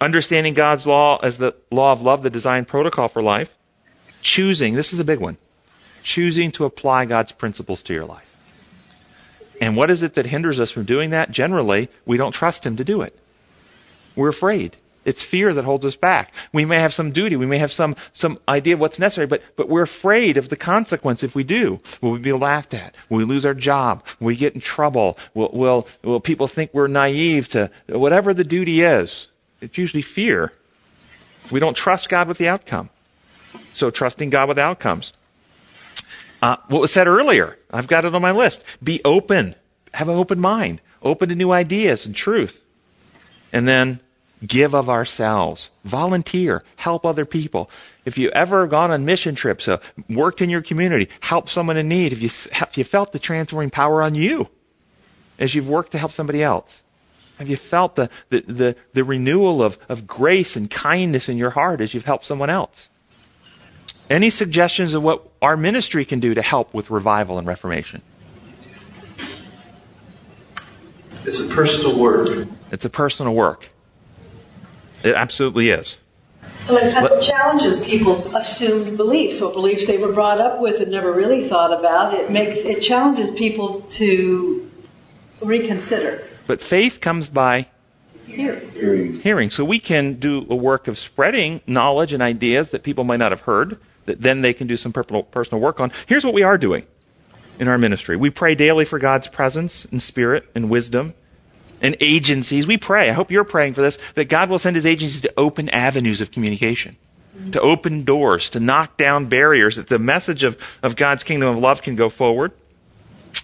[0.00, 3.54] understanding God's law as the law of love, the design protocol for life,
[4.22, 5.36] choosing, this is a big one,
[6.02, 8.25] choosing to apply God's principles to your life.
[9.60, 11.30] And what is it that hinders us from doing that?
[11.30, 13.18] Generally, we don't trust Him to do it.
[14.14, 14.76] We're afraid.
[15.06, 16.34] It's fear that holds us back.
[16.52, 17.36] We may have some duty.
[17.36, 20.56] We may have some, some idea of what's necessary, but, but we're afraid of the
[20.56, 21.80] consequence if we do.
[22.00, 22.92] Will we be laughed at?
[23.08, 24.04] Will we lose our job?
[24.18, 25.16] Will we get in trouble?
[25.32, 29.28] Will, will, will people think we're naive to whatever the duty is?
[29.60, 30.52] It's usually fear.
[31.52, 32.90] We don't trust God with the outcome.
[33.72, 35.12] So trusting God with outcomes.
[36.42, 38.62] Uh, what was said earlier, I've got it on my list.
[38.82, 39.54] Be open.
[39.94, 40.80] Have an open mind.
[41.02, 42.60] Open to new ideas and truth.
[43.52, 44.00] And then
[44.46, 45.70] give of ourselves.
[45.84, 46.62] Volunteer.
[46.76, 47.70] Help other people.
[48.04, 51.88] If you ever gone on mission trips, uh, worked in your community, helped someone in
[51.88, 54.48] need, if you, have you felt the transforming power on you
[55.38, 56.82] as you've worked to help somebody else?
[57.38, 61.50] Have you felt the, the, the, the, renewal of, of grace and kindness in your
[61.50, 62.88] heart as you've helped someone else?
[64.08, 68.02] Any suggestions of what our ministry can do to help with revival and reformation?
[71.24, 72.48] It's a personal work.
[72.72, 73.70] It's a personal work.
[75.04, 75.98] It absolutely is.
[76.68, 80.80] Well, it kind of challenges people's assumed beliefs or beliefs they were brought up with
[80.80, 82.12] and never really thought about.
[82.12, 84.68] It makes it challenges people to
[85.40, 86.26] reconsider.
[86.48, 87.68] But faith comes by
[88.26, 89.20] Hearing.
[89.20, 89.50] hearing.
[89.52, 93.30] So we can do a work of spreading knowledge and ideas that people might not
[93.30, 95.92] have heard, that then they can do some personal work on.
[96.06, 96.86] Here's what we are doing
[97.58, 98.16] in our ministry.
[98.16, 101.14] We pray daily for God's presence and spirit and wisdom
[101.82, 102.66] and agencies.
[102.66, 103.10] We pray.
[103.10, 106.20] I hope you're praying for this, that God will send his agencies to open avenues
[106.20, 106.96] of communication,
[107.52, 111.58] to open doors, to knock down barriers, that the message of, of God's kingdom of
[111.58, 112.52] love can go forward.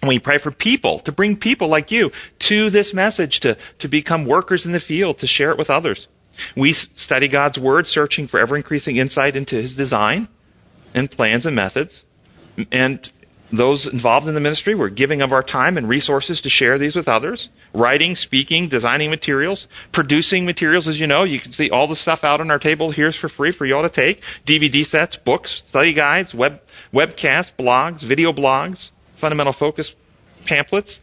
[0.05, 4.25] We pray for people, to bring people like you to this message, to, to become
[4.25, 6.07] workers in the field, to share it with others.
[6.55, 10.27] We study God's Word, searching for ever increasing insight into His design
[10.93, 12.03] and plans and methods.
[12.71, 13.09] And
[13.51, 16.95] those involved in the ministry, we're giving of our time and resources to share these
[16.95, 17.49] with others.
[17.71, 21.23] Writing, speaking, designing materials, producing materials, as you know.
[21.23, 23.65] You can see all the stuff out on our table here is for free for
[23.65, 24.21] you all to take.
[24.45, 29.93] DVD sets, books, study guides, web, webcasts, blogs, video blogs, fundamental focus
[30.45, 30.99] pamphlets.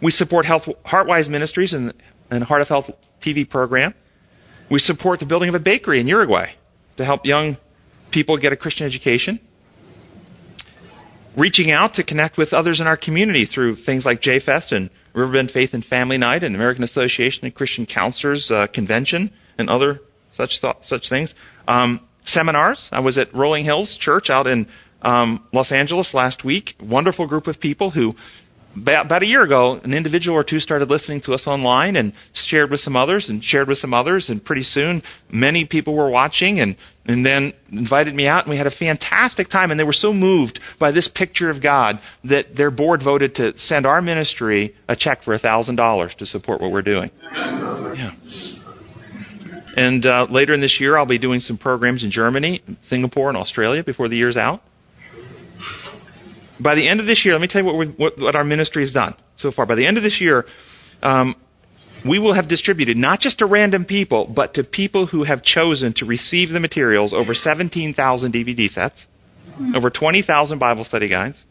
[0.00, 1.92] We support Health, Heartwise Ministries and,
[2.30, 3.94] and Heart of Health TV program.
[4.68, 6.52] We support the building of a bakery in Uruguay
[6.96, 7.58] to help young
[8.16, 9.38] people get a Christian education.
[11.36, 15.50] Reaching out to connect with others in our community through things like JFest and Riverbend
[15.50, 20.00] Faith and Family Night and American Association of Christian Counselors uh, Convention and other
[20.32, 21.34] such such things.
[21.68, 22.88] Um, seminars.
[22.90, 24.66] I was at Rolling Hills Church out in
[25.02, 26.74] um, Los Angeles last week.
[26.80, 28.16] Wonderful group of people who,
[28.76, 32.70] about a year ago, an individual or two started listening to us online and shared
[32.70, 34.28] with some others and shared with some others.
[34.28, 38.56] And pretty soon, many people were watching and, and then invited me out and we
[38.56, 39.70] had a fantastic time.
[39.70, 43.56] And they were so moved by this picture of God that their board voted to
[43.58, 47.10] send our ministry a check for $1,000 to support what we're doing.
[47.32, 48.12] Yeah.
[49.76, 53.36] And uh, later in this year, I'll be doing some programs in Germany, Singapore, and
[53.36, 54.62] Australia before the year's out
[56.58, 58.82] by the end of this year, let me tell you what, what, what, our ministry
[58.82, 59.66] has done so far.
[59.66, 60.46] By the end of this year,
[61.02, 61.36] um,
[62.04, 65.92] we will have distributed not just to random people, but to people who have chosen
[65.94, 69.08] to receive the materials over 17,000 DVD sets,
[69.74, 71.46] over 20,000 Bible study guides,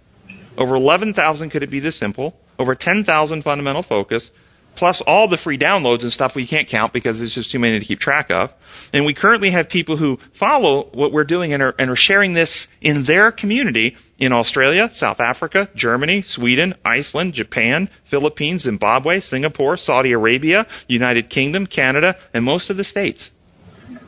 [0.58, 4.32] over 11,000 Could It Be This Simple, over 10,000 Fundamental Focus,
[4.76, 7.80] plus all the free downloads and stuff we can't count because there's just too many
[7.80, 8.54] to keep track of.
[8.94, 12.34] And we currently have people who follow what we're doing and are, and are sharing
[12.34, 19.78] this in their community in Australia, South Africa, Germany, Sweden, Iceland, Japan, Philippines, Zimbabwe, Singapore,
[19.78, 23.32] Saudi Arabia, United Kingdom, Canada, and most of the states.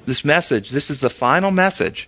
[0.05, 2.07] This message, this is the final message,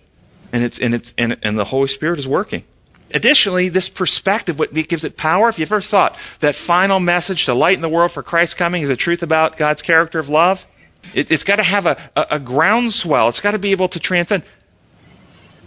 [0.52, 2.64] and it's, and it's, and, and the Holy Spirit is working.
[3.12, 7.54] Additionally, this perspective, what gives it power, if you've ever thought that final message to
[7.54, 10.64] lighten the world for Christ's coming is a truth about God's character of love,
[11.14, 13.28] it, has got to have a, a, a, groundswell.
[13.28, 14.44] It's got to be able to transcend.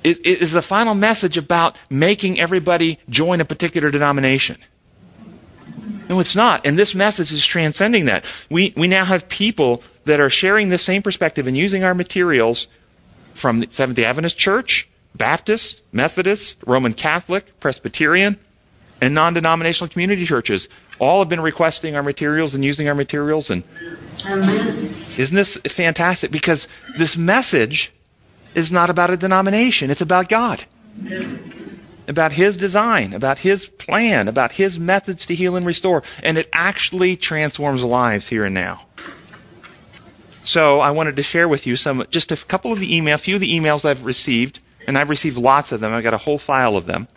[0.04, 4.58] It, it is the final message about making everybody join a particular denomination.
[6.08, 6.66] No, it's not.
[6.66, 8.26] And this message is transcending that.
[8.50, 12.68] We, we now have people that are sharing the same perspective and using our materials
[13.34, 18.38] from the Seventh day Adventist Church Baptist, Methodist, Roman Catholic, Presbyterian,
[19.02, 23.49] and non denominational community churches all have been requesting our materials and using our materials.
[23.49, 23.63] And
[24.26, 24.93] Amen.
[25.17, 26.32] isn't this fantastic?
[26.32, 27.91] Because this message
[28.56, 30.63] is not about a denomination, it's about God.
[32.08, 36.04] About His design, about His plan, about His methods to heal and restore.
[36.21, 38.86] And it actually transforms lives here and now.
[40.45, 43.17] So I wanted to share with you some, just a couple of the emails, a
[43.19, 45.93] few of the emails I've received, and I've received lots of them.
[45.93, 47.08] I've got a whole file of them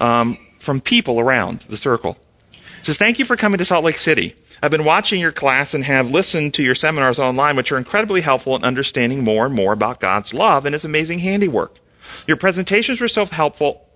[0.00, 2.16] um, from people around the circle.
[2.52, 4.36] It says, thank you for coming to Salt Lake City.
[4.62, 8.20] I've been watching your class and have listened to your seminars online, which are incredibly
[8.20, 11.78] helpful in understanding more and more about God's love and His amazing handiwork.
[12.26, 13.86] Your presentations were so helpful,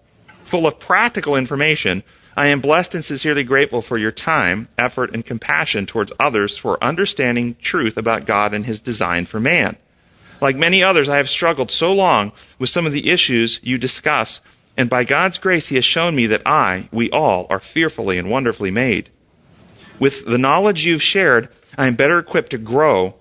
[0.45, 2.03] full of practical information.
[2.37, 6.83] I am blessed and sincerely grateful for your time, effort, and compassion towards others for
[6.83, 9.77] understanding truth about God and His design for man.
[10.41, 14.41] Like many others, I have struggled so long with some of the issues you discuss,
[14.77, 18.31] and by God's grace, He has shown me that I, we all, are fearfully and
[18.31, 19.11] wonderfully made.
[19.99, 23.15] With the knowledge you've shared, I am better equipped to grow,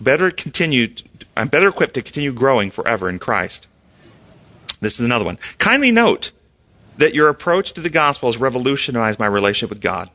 [0.00, 0.94] better continue,
[1.36, 3.66] I'm better equipped to continue growing forever in Christ.
[4.80, 5.38] This is another one.
[5.58, 6.32] Kindly note
[6.98, 10.10] that your approach to the gospel has revolutionized my relationship with God.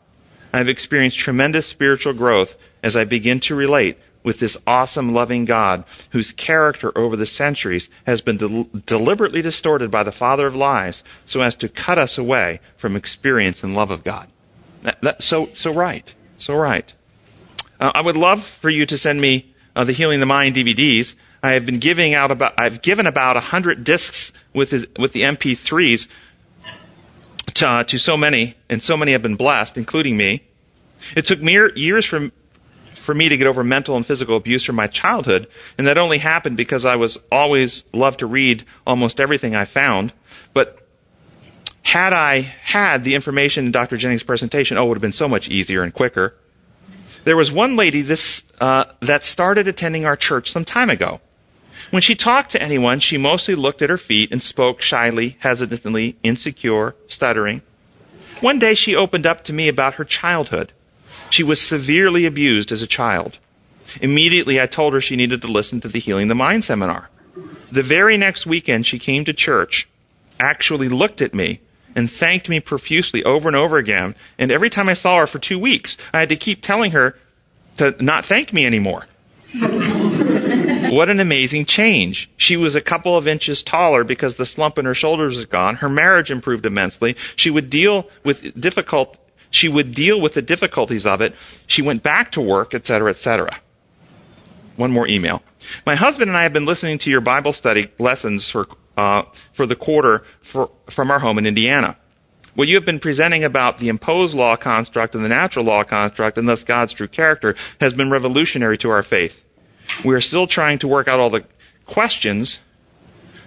[0.53, 3.97] I have experienced tremendous spiritual growth as I begin to relate
[4.27, 9.89] with this awesome, loving God whose character over the centuries has been del- deliberately distorted
[9.89, 13.89] by the father of lies so as to cut us away from experience and love
[13.89, 14.27] of God.
[14.81, 16.13] That, that, so, so right.
[16.37, 16.93] So right.
[17.79, 21.15] Uh, I would love for you to send me uh, the Healing the Mind DVDs.
[21.41, 25.13] I have been giving out about, I've given about a hundred discs with his, with
[25.13, 26.09] the MP3s
[27.53, 30.43] to, uh, to so many, and so many have been blessed, including me.
[31.15, 32.29] It took me years for,
[33.07, 36.17] for me to get over mental and physical abuse from my childhood, and that only
[36.17, 40.11] happened because I was always loved to read almost everything I found.
[40.53, 40.85] But
[41.83, 43.95] had I had the information in Dr.
[43.95, 46.35] Jennings' presentation, oh, it would have been so much easier and quicker.
[47.23, 51.21] There was one lady this, uh, that started attending our church some time ago.
[51.91, 56.17] When she talked to anyone, she mostly looked at her feet and spoke shyly, hesitantly,
[56.23, 57.61] insecure, stuttering.
[58.41, 60.73] One day she opened up to me about her childhood.
[61.29, 63.37] She was severely abused as a child.
[64.01, 67.09] Immediately I told her she needed to listen to the Healing the Mind seminar.
[67.71, 69.87] The very next weekend she came to church,
[70.39, 71.59] actually looked at me,
[71.95, 74.15] and thanked me profusely over and over again.
[74.37, 77.17] And every time I saw her for two weeks, I had to keep telling her
[77.77, 79.07] to not thank me anymore.
[80.91, 82.29] what an amazing change.
[82.37, 85.75] She was a couple of inches taller because the slump in her shoulders was gone.
[85.75, 87.15] Her marriage improved immensely.
[87.35, 89.17] She would deal with difficult,
[89.49, 91.35] she would deal with the difficulties of it.
[91.65, 93.59] She went back to work, etc., etc.
[94.75, 95.41] One more email.
[95.85, 99.65] My husband and I have been listening to your Bible study lessons for uh, for
[99.65, 101.97] the quarter for, from our home in Indiana.
[102.55, 106.39] What you have been presenting about the imposed law construct and the natural law construct,
[106.39, 109.43] and thus God's true character, has been revolutionary to our faith.
[110.03, 111.45] We are still trying to work out all the
[111.85, 112.59] questions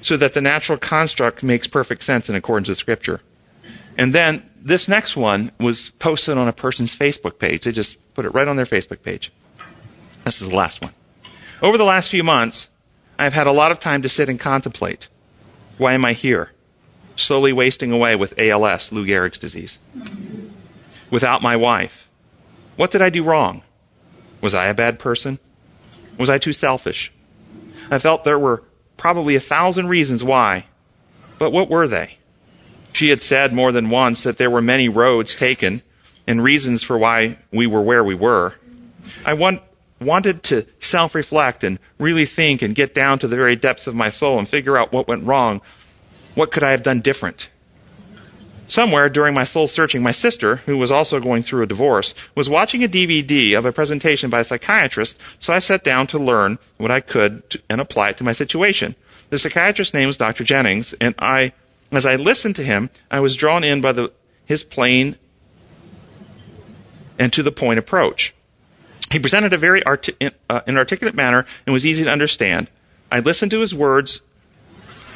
[0.01, 3.21] so that the natural construct makes perfect sense in accordance with Scripture.
[3.99, 7.65] And then this next one was posted on a person's Facebook page.
[7.65, 9.33] They just put it right on their Facebook page.
[10.25, 10.93] This is the last one.
[11.63, 12.69] Over the last few months,
[13.19, 15.09] I've had a lot of time to sit and contemplate.
[15.79, 16.53] Why am I here?
[17.17, 19.79] Slowly wasting away with ALS, Lou Gehrig's disease.
[21.11, 22.07] Without my wife.
[22.77, 23.63] What did I do wrong?
[24.41, 25.39] Was I a bad person?
[26.17, 27.13] Was I too selfish?
[27.91, 28.63] I felt there were
[28.97, 30.67] probably a thousand reasons why.
[31.39, 32.19] But what were they?
[32.93, 35.83] She had said more than once that there were many roads taken
[36.27, 38.55] and reasons for why we were where we were.
[39.25, 39.63] I want,
[40.01, 43.95] wanted to self reflect and really think and get down to the very depths of
[43.95, 45.61] my soul and figure out what went wrong.
[46.35, 47.49] What could I have done different?
[48.71, 52.49] Somewhere during my soul searching, my sister, who was also going through a divorce, was
[52.49, 56.61] watching a DVD of a presentation by a psychiatrist, so I sat down to learn
[56.79, 58.95] what I could to, and apply it to my situation.
[59.31, 60.45] The psychiatrist's name was Dr.
[60.45, 61.53] Jennings, and I,
[61.97, 64.13] as I listened to him, I was drawn in by the,
[64.45, 65.17] his plain
[67.19, 68.35] and to the point approach.
[69.11, 70.77] He presented a very uh, an
[71.17, 72.69] manner and was easy to understand.
[73.11, 74.21] I listened to his words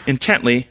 [0.07, 0.68] intently,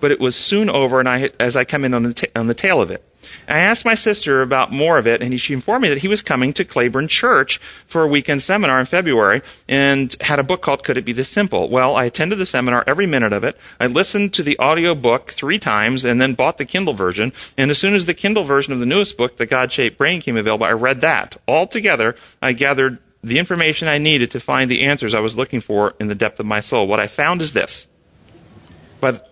[0.00, 2.54] but it was soon over, and I, as I come in on the, on the
[2.54, 3.04] tail of it.
[3.48, 6.22] I asked my sister about more of it, and she informed me that he was
[6.22, 10.84] coming to Claiborne Church for a weekend seminar in February and had a book called
[10.84, 11.68] Could It Be This Simple?
[11.68, 13.58] Well, I attended the seminar every minute of it.
[13.80, 17.32] I listened to the audio book three times and then bought the Kindle version.
[17.56, 20.20] And as soon as the Kindle version of the newest book, The God Shaped Brain,
[20.20, 21.36] came available, I read that.
[21.46, 25.94] Altogether, I gathered the information I needed to find the answers I was looking for
[25.98, 26.86] in the depth of my soul.
[26.86, 27.86] What I found is this.
[29.00, 29.24] but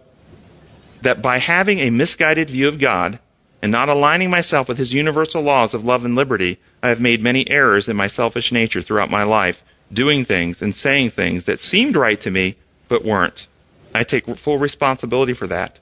[1.02, 3.18] that by having a misguided view of God
[3.62, 7.22] and not aligning myself with his universal laws of love and liberty, I have made
[7.22, 11.60] many errors in my selfish nature throughout my life, doing things and saying things that
[11.60, 12.56] seemed right to me
[12.88, 13.46] but weren't.
[13.94, 15.78] I take full responsibility for that.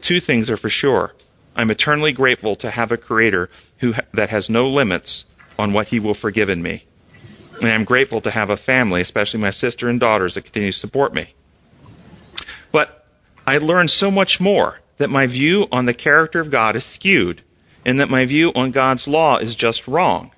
[0.00, 1.14] Two things are for sure.
[1.56, 5.24] I'm eternally grateful to have a creator who that has no limits
[5.58, 6.84] on what he will forgive in me.
[7.60, 10.78] And I'm grateful to have a family, especially my sister and daughters, that continue to
[10.78, 11.34] support me.
[12.70, 13.06] But
[13.46, 17.42] I learned so much more that my view on the character of God is skewed,
[17.84, 20.30] and that my view on God's law is just wrong.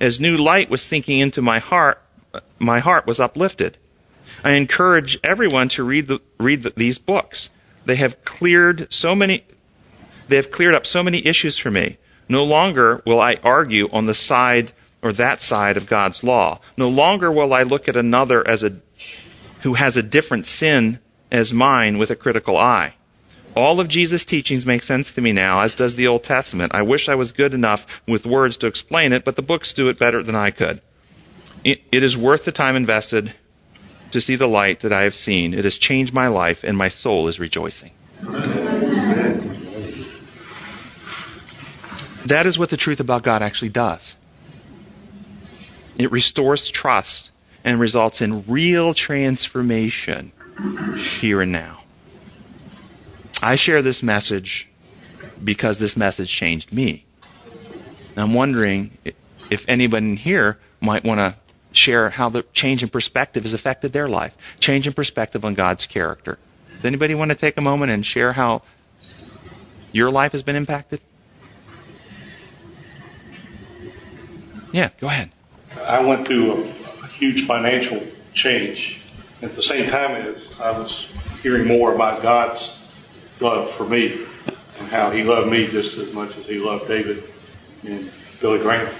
[0.00, 2.02] As new light was sinking into my heart,
[2.58, 3.78] my heart was uplifted.
[4.44, 7.50] I encourage everyone to read the, read the, these books.
[7.84, 9.44] They have cleared so many
[10.28, 11.98] they have cleared up so many issues for me.
[12.26, 16.60] No longer will I argue on the side or that side of God's law.
[16.76, 18.78] No longer will I look at another as a
[19.60, 21.00] who has a different sin
[21.30, 22.94] as mine with a critical eye.
[23.54, 26.74] All of Jesus' teachings make sense to me now, as does the Old Testament.
[26.74, 29.88] I wish I was good enough with words to explain it, but the books do
[29.88, 30.80] it better than I could.
[31.64, 33.34] it, it is worth the time invested
[34.10, 35.54] to see the light that I have seen.
[35.54, 37.92] It has changed my life, and my soul is rejoicing.
[42.24, 44.16] That is what the truth about God actually does.
[45.98, 47.30] It restores trust
[47.64, 50.32] and results in real transformation
[50.96, 51.81] here and now.
[53.42, 54.68] I share this message
[55.42, 57.04] because this message changed me.
[58.16, 58.96] I'm wondering
[59.50, 61.34] if anyone here might want to
[61.72, 65.86] share how the change in perspective has affected their life, change in perspective on God's
[65.86, 66.38] character.
[66.76, 68.62] Does anybody want to take a moment and share how
[69.90, 71.00] your life has been impacted?
[74.72, 75.30] Yeah, go ahead.
[75.80, 78.02] I went through a, huge financial
[78.34, 79.00] change.
[79.42, 81.08] At the same time I was
[81.40, 82.81] hearing more about God's
[83.42, 84.24] love for me
[84.78, 87.24] and how He loved me just as much as He loved David
[87.84, 88.92] and Billy Graham.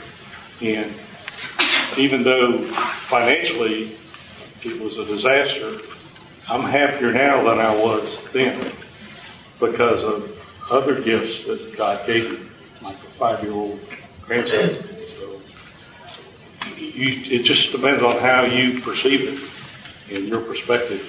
[0.61, 0.93] And
[1.97, 3.93] even though financially
[4.63, 5.79] it was a disaster,
[6.49, 8.73] I'm happier now than I was then
[9.61, 10.39] because of
[10.71, 12.47] other gifts that God gave me,
[12.83, 13.79] like a five-year-old
[14.23, 14.77] grandson.
[15.07, 15.41] So
[16.77, 21.01] you, it just depends on how you perceive it and your perspective.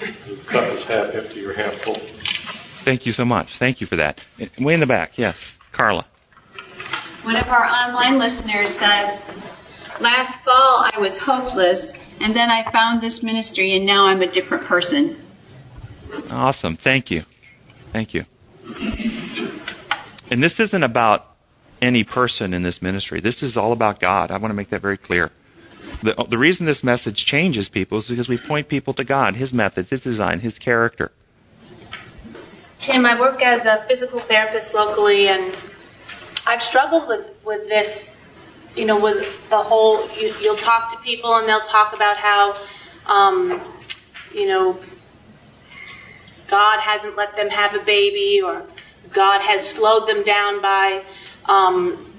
[0.00, 1.94] The cup is half empty or half full.
[1.94, 3.58] Thank you so much.
[3.58, 4.24] Thank you for that.
[4.58, 5.58] Way in the back, yes.
[5.72, 6.06] Carla.
[7.22, 9.22] One of our online listeners says,
[10.00, 14.26] Last fall I was hopeless, and then I found this ministry, and now I'm a
[14.26, 15.20] different person.
[16.30, 16.76] Awesome.
[16.76, 17.24] Thank you.
[17.92, 18.24] Thank you.
[20.30, 21.26] And this isn't about
[21.82, 23.20] any person in this ministry.
[23.20, 24.30] This is all about God.
[24.30, 25.30] I want to make that very clear.
[26.02, 29.52] The, the reason this message changes people is because we point people to God, His
[29.52, 31.12] methods, His design, His character.
[32.78, 35.54] Tim, I work as a physical therapist locally, and
[36.46, 38.16] I've struggled with, with this,
[38.74, 42.56] you know, with the whole, you, will talk to people and they'll talk about how,
[43.06, 43.60] um,
[44.34, 44.78] you know,
[46.48, 48.66] God hasn't let them have a baby or
[49.12, 51.02] God has slowed them down by,
[51.44, 52.09] um,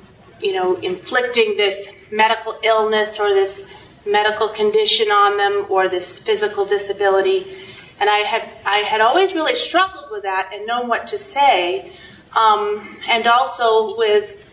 [0.41, 3.67] you know, inflicting this medical illness or this
[4.05, 7.55] medical condition on them or this physical disability.
[7.99, 11.91] And I had, I had always really struggled with that and known what to say
[12.35, 14.47] um, and also with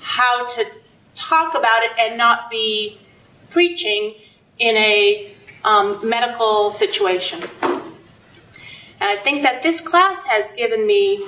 [0.00, 0.66] how to
[1.14, 2.98] talk about it and not be
[3.50, 4.14] preaching
[4.58, 5.34] in a
[5.64, 7.42] um, medical situation.
[7.62, 11.24] And I think that this class has given me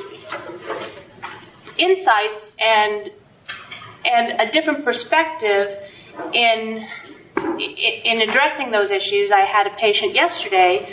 [1.79, 3.11] insights and
[4.05, 5.77] and a different perspective
[6.33, 6.87] in
[7.59, 9.31] in addressing those issues.
[9.31, 10.89] I had a patient yesterday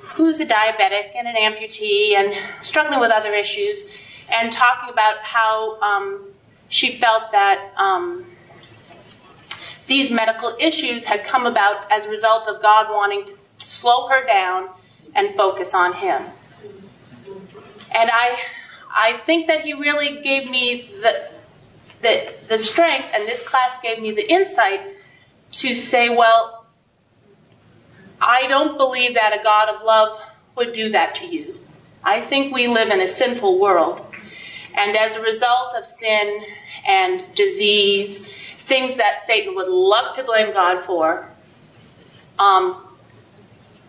[0.00, 2.34] who's a diabetic and an amputee and
[2.64, 3.84] struggling with other issues,
[4.32, 6.28] and talking about how um,
[6.68, 8.24] she felt that um,
[9.86, 14.26] these medical issues had come about as a result of God wanting to slow her
[14.26, 14.68] down
[15.14, 16.22] and focus on Him.
[17.94, 18.38] And I,
[18.94, 21.30] I think that He really gave me the,
[22.02, 24.80] the, the strength, and this class gave me the insight
[25.52, 26.66] to say, well,
[28.20, 30.20] I don't believe that a God of love
[30.56, 31.58] would do that to you.
[32.02, 34.04] I think we live in a sinful world.
[34.76, 36.42] And as a result of sin
[36.86, 41.28] and disease, things that Satan would love to blame God for,
[42.38, 42.84] um,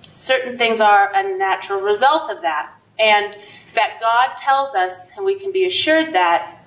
[0.01, 2.73] certain things are a natural result of that.
[2.97, 3.35] And
[3.75, 6.58] that God tells us, and we can be assured that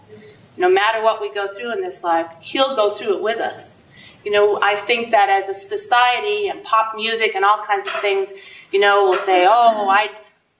[0.57, 3.76] no matter what we go through in this life, He'll go through it with us.
[4.24, 7.92] You know, I think that as a society and pop music and all kinds of
[7.94, 8.32] things
[8.72, 10.11] you know, we'll say, oh, I,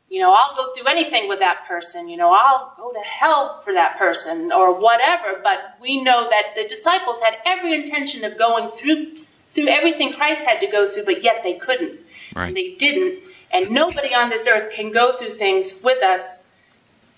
[0.09, 2.09] you know, I'll go through anything with that person.
[2.09, 5.41] You know, I'll go to hell for that person or whatever.
[5.43, 9.19] But we know that the disciples had every intention of going through
[9.51, 12.01] through everything Christ had to go through, but yet they couldn't.
[12.35, 12.49] Right.
[12.49, 13.23] And they didn't.
[13.51, 16.43] And nobody on this earth can go through things with us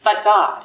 [0.02, 0.64] but God.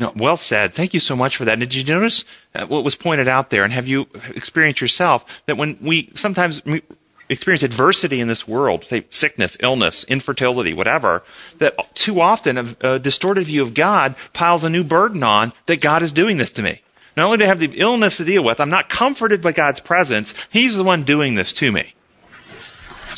[0.00, 0.72] No, well said.
[0.72, 1.58] Thank you so much for that.
[1.58, 2.24] Did you notice
[2.54, 6.64] uh, what was pointed out there, and have you experienced yourself that when we sometimes
[6.64, 6.82] we
[7.28, 11.22] experience adversity in this world, say sickness, illness, infertility, whatever,
[11.58, 15.82] that too often a, a distorted view of God piles a new burden on that
[15.82, 16.80] God is doing this to me.
[17.14, 19.80] Not only do I have the illness to deal with, I'm not comforted by God's
[19.80, 20.32] presence.
[20.50, 21.92] He's the one doing this to me.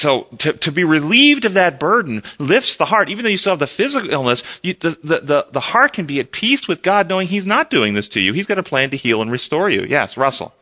[0.02, 3.08] So to, to be relieved of that burden lifts the heart.
[3.08, 6.06] Even though you still have the physical illness, you, the, the, the, the heart can
[6.06, 8.32] be at peace with God knowing He's not doing this to you.
[8.32, 9.82] He's got a plan to heal and restore you.
[9.82, 10.54] Yes, Russell.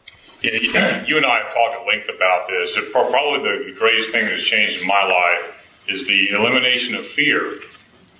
[0.43, 2.78] Yeah, you and I have talked at length about this.
[2.93, 5.55] Probably the greatest thing that's changed in my life
[5.88, 7.61] is the elimination of fear.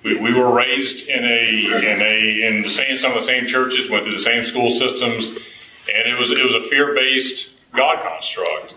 [0.03, 3.45] We, we were raised in a in a in the same some of the same
[3.45, 7.49] churches, went through the same school systems, and it was it was a fear based
[7.73, 8.73] God construct.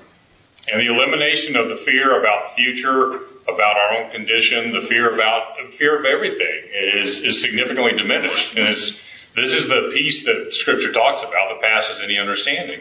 [0.71, 5.15] And the elimination of the fear about the future, about our own condition, the fear
[5.15, 8.57] about the fear of everything is, is significantly diminished.
[8.57, 9.01] And it's
[9.35, 12.81] this is the peace that Scripture talks about that passes any understanding.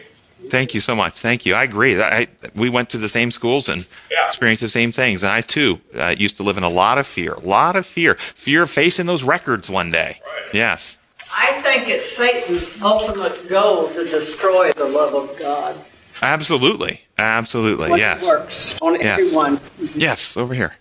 [0.50, 1.18] Thank you so much.
[1.20, 1.54] Thank you.
[1.54, 2.00] I agree.
[2.00, 4.26] I, we went to the same schools and Yeah.
[4.26, 5.22] experienced the same things.
[5.22, 7.86] And I too uh, used to live in a lot of fear, a lot of
[7.86, 10.20] fear, fear of facing those records one day.
[10.24, 10.54] Right.
[10.54, 10.98] Yes.
[11.36, 15.76] I think it's Satan's ultimate goal to destroy the love of God.
[16.22, 17.00] Absolutely.
[17.18, 17.90] Absolutely.
[17.90, 18.22] What yes.
[18.22, 19.18] works on Yes.
[19.18, 19.60] everyone.
[19.94, 20.36] Yes.
[20.36, 20.74] Over here.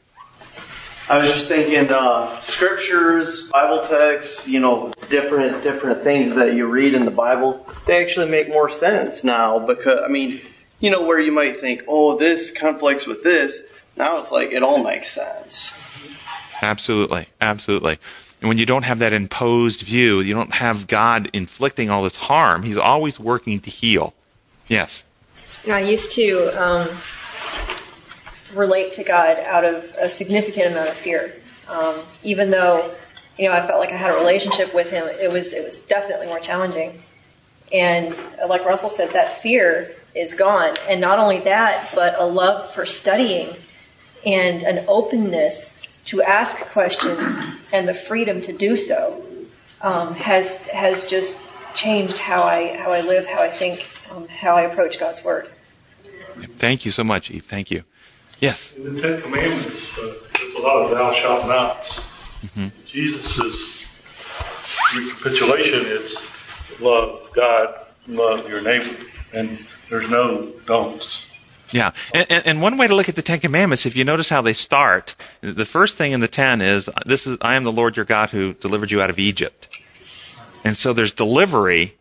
[1.10, 6.66] I was just thinking, uh, scriptures, Bible texts, you know, different different things that you
[6.66, 10.42] read in the Bible, they actually make more sense now because I mean,
[10.80, 13.60] you know, where you might think, oh, this conflicts with this.
[13.98, 15.74] Now it's like it all makes sense.
[16.62, 17.28] Absolutely.
[17.42, 18.00] Absolutely.
[18.40, 22.16] And when you don't have that imposed view, you don't have God inflicting all this
[22.16, 22.64] harm.
[22.64, 24.14] He's always working to heal.
[24.68, 25.04] Yes.
[25.64, 26.90] You know, I used to um,
[28.54, 31.34] relate to God out of a significant amount of fear.
[31.70, 32.94] Um, even though,
[33.38, 35.80] you know, I felt like I had a relationship with Him, it was it was
[35.80, 37.02] definitely more challenging.
[37.72, 40.76] And uh, like Russell said, that fear is gone.
[40.90, 43.56] And not only that, but a love for studying
[44.26, 47.40] and an openness to ask questions
[47.72, 49.24] and the freedom to do so
[49.82, 51.38] um, has has just
[51.74, 55.50] changed how I how I live, how I think, um, how I approach God's Word.
[56.58, 57.46] Thank you so much, Eve.
[57.46, 57.84] Thank you.
[58.40, 58.76] Yes.
[58.76, 62.00] In the Ten Commandments, uh, there's a lot of thou shalt nots.
[62.46, 62.68] Mm-hmm.
[62.88, 63.88] Jesus'
[64.96, 66.18] recapitulation is
[66.82, 68.96] love God, love your neighbor,
[69.34, 69.58] and
[69.90, 71.28] there's no don'ts.
[71.72, 74.30] Yeah, and, and, and one way to look at the Ten Commandments, if you notice
[74.30, 77.72] how they start, the first thing in the ten is, "This is I am the
[77.72, 79.80] Lord your God who delivered you out of Egypt,"
[80.64, 81.96] and so there's delivery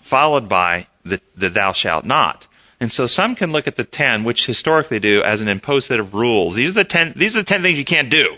[0.00, 2.46] followed by the, the "Thou shalt not."
[2.80, 5.98] And so some can look at the ten, which historically do, as an imposed set
[5.98, 6.54] of rules.
[6.54, 7.12] These are the ten.
[7.16, 8.36] These are the ten things you can't do,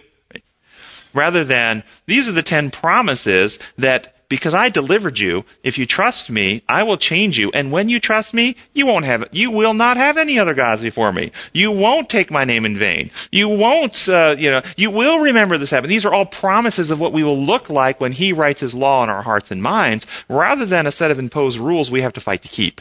[1.12, 6.30] rather than these are the ten promises that because I delivered you, if you trust
[6.30, 7.50] me, I will change you.
[7.52, 10.80] And when you trust me, you won't have, you will not have any other gods
[10.80, 11.32] before me.
[11.52, 13.10] You won't take my name in vain.
[13.32, 15.88] You won't, uh, you know, you will remember this Sabbath.
[15.88, 19.02] These are all promises of what we will look like when he writes his law
[19.02, 22.20] in our hearts and minds, rather than a set of imposed rules we have to
[22.20, 22.80] fight to keep.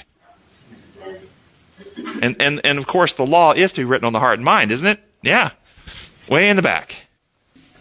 [2.21, 4.45] And, and, and of course the law is to be written on the heart and
[4.45, 4.99] mind, isn't it?
[5.23, 5.51] Yeah.
[6.29, 7.08] Way in the back.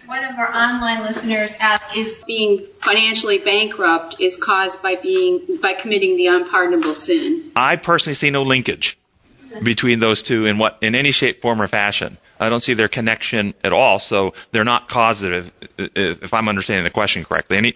[0.08, 5.74] One of our online listeners asked, "Is being financially bankrupt is caused by being by
[5.74, 8.96] committing the unpardonable sin?" I personally see no linkage
[9.62, 12.16] between those two in what in any shape, form, or fashion.
[12.40, 15.50] I don't see their connection at all, so they're not causative.
[15.76, 17.74] If I'm understanding the question correctly, any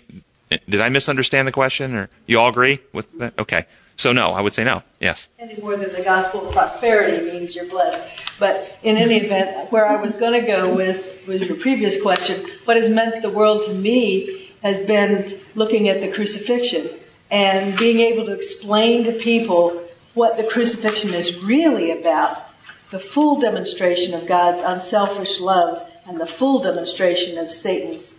[0.67, 3.35] did I misunderstand the question, or you all agree with that?
[3.39, 3.67] Okay,
[3.97, 4.83] so no, I would say no.
[5.01, 5.29] Yes.
[5.39, 8.09] any more than the gospel of prosperity means you're blessed.
[8.39, 12.45] But in any event, where I was going to go with, with your previous question,
[12.65, 16.89] what has meant the world to me has been looking at the crucifixion
[17.31, 19.83] and being able to explain to people
[20.15, 22.49] what the crucifixion is really about
[22.91, 28.17] the full demonstration of God's unselfish love and the full demonstration of Satan's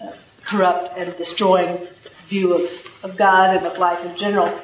[0.00, 0.12] uh,
[0.44, 1.88] corrupt and destroying
[2.28, 4.60] view of, of God and of life in general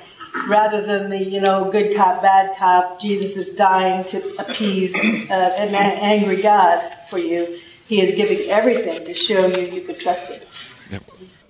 [0.49, 5.55] rather than the you know good cop bad cop jesus is dying to appease uh,
[5.59, 10.31] an angry god for you he is giving everything to show you you can trust
[10.31, 10.41] him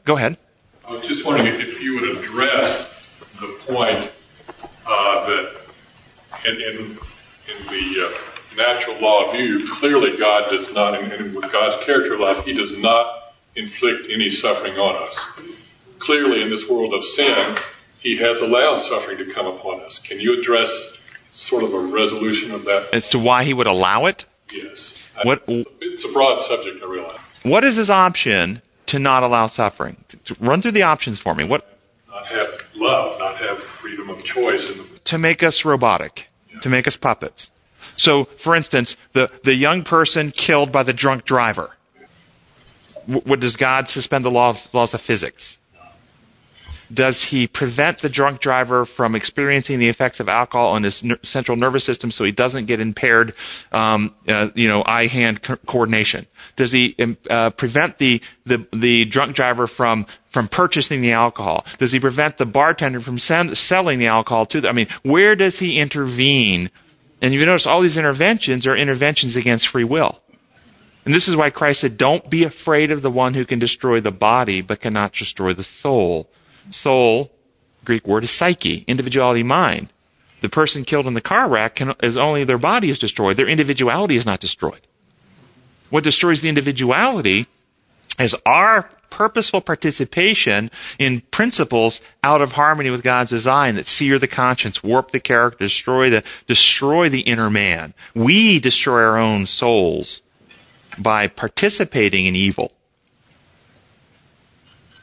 [0.04, 0.36] Go ahead.
[0.84, 2.90] I was just wondering if you would address
[3.40, 4.10] the point
[4.84, 5.56] uh, that
[6.44, 6.98] in, in,
[7.46, 12.44] in the uh, natural law view, clearly God does not, and with God's character life,
[12.44, 15.24] He does not inflict any suffering on us.
[16.00, 17.56] Clearly, in this world of sin,
[18.02, 19.98] He has allowed suffering to come upon us.
[19.98, 20.96] Can you address
[21.30, 22.88] sort of a resolution of that?
[22.92, 24.24] As to why he would allow it?
[24.52, 24.98] Yes.
[25.22, 27.18] What- It's a broad subject, I realize.
[27.42, 29.96] What is his option to not allow suffering?
[30.40, 31.44] Run through the options for me.
[31.44, 31.78] What
[32.08, 34.66] Not have love, not have freedom of choice,
[35.04, 36.28] to make us robotic,
[36.60, 37.50] to make us puppets.
[37.96, 41.76] So, for instance, the, the young person killed by the drunk driver.
[43.08, 45.58] W- does God suspend the law of, laws of physics?
[46.92, 51.18] Does he prevent the drunk driver from experiencing the effects of alcohol on his ner-
[51.22, 53.34] central nervous system so he doesn't get impaired,
[53.70, 56.26] um, uh, you know, eye-hand co- coordination?
[56.56, 61.64] Does he um, uh, prevent the, the the drunk driver from from purchasing the alcohol?
[61.78, 64.70] Does he prevent the bartender from sen- selling the alcohol to them?
[64.70, 66.70] I mean, where does he intervene?
[67.20, 70.18] And you notice all these interventions are interventions against free will.
[71.04, 74.00] And this is why Christ said, Don't be afraid of the one who can destroy
[74.00, 76.28] the body but cannot destroy the soul.
[76.70, 77.30] Soul,
[77.84, 79.88] Greek word is psyche, individuality, mind.
[80.40, 83.36] The person killed in the car wreck can, is only their body is destroyed.
[83.36, 84.80] Their individuality is not destroyed.
[85.90, 87.46] What destroys the individuality
[88.18, 94.26] is our purposeful participation in principles out of harmony with God's design that sear the
[94.26, 97.92] conscience, warp the character, destroy the, destroy the inner man.
[98.14, 100.22] We destroy our own souls
[100.98, 102.72] by participating in evil.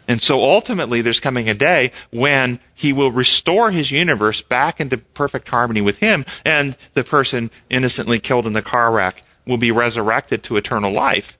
[0.10, 4.98] And so ultimately, there's coming a day when he will restore his universe back into
[4.98, 9.70] perfect harmony with him, and the person innocently killed in the car wreck will be
[9.70, 11.38] resurrected to eternal life.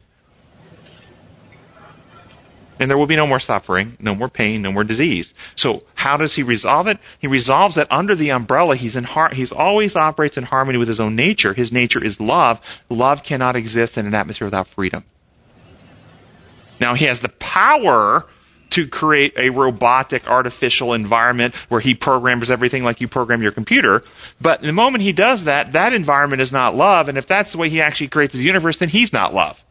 [2.80, 5.34] And there will be no more suffering, no more pain, no more disease.
[5.56, 7.00] So how does he resolve it?
[7.18, 10.88] He resolves that under the umbrella, he's in har- he's always operates in harmony with
[10.88, 11.56] his own nature.
[11.56, 12.62] His nature is love.
[12.88, 15.06] Love cannot exist in an atmosphere without freedom.
[16.80, 18.28] Now he has the power
[18.72, 24.04] to create a robotic, artificial environment where he programs everything like you program your computer.
[24.40, 27.10] But the moment he does that, that environment is not love.
[27.10, 29.64] And if that's the way he actually creates the universe, then he's not love.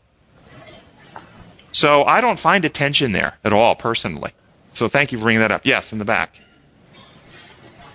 [1.72, 4.32] So I don't find a tension there at all, personally.
[4.72, 5.64] So thank you for bringing that up.
[5.64, 6.40] Yes, in the back.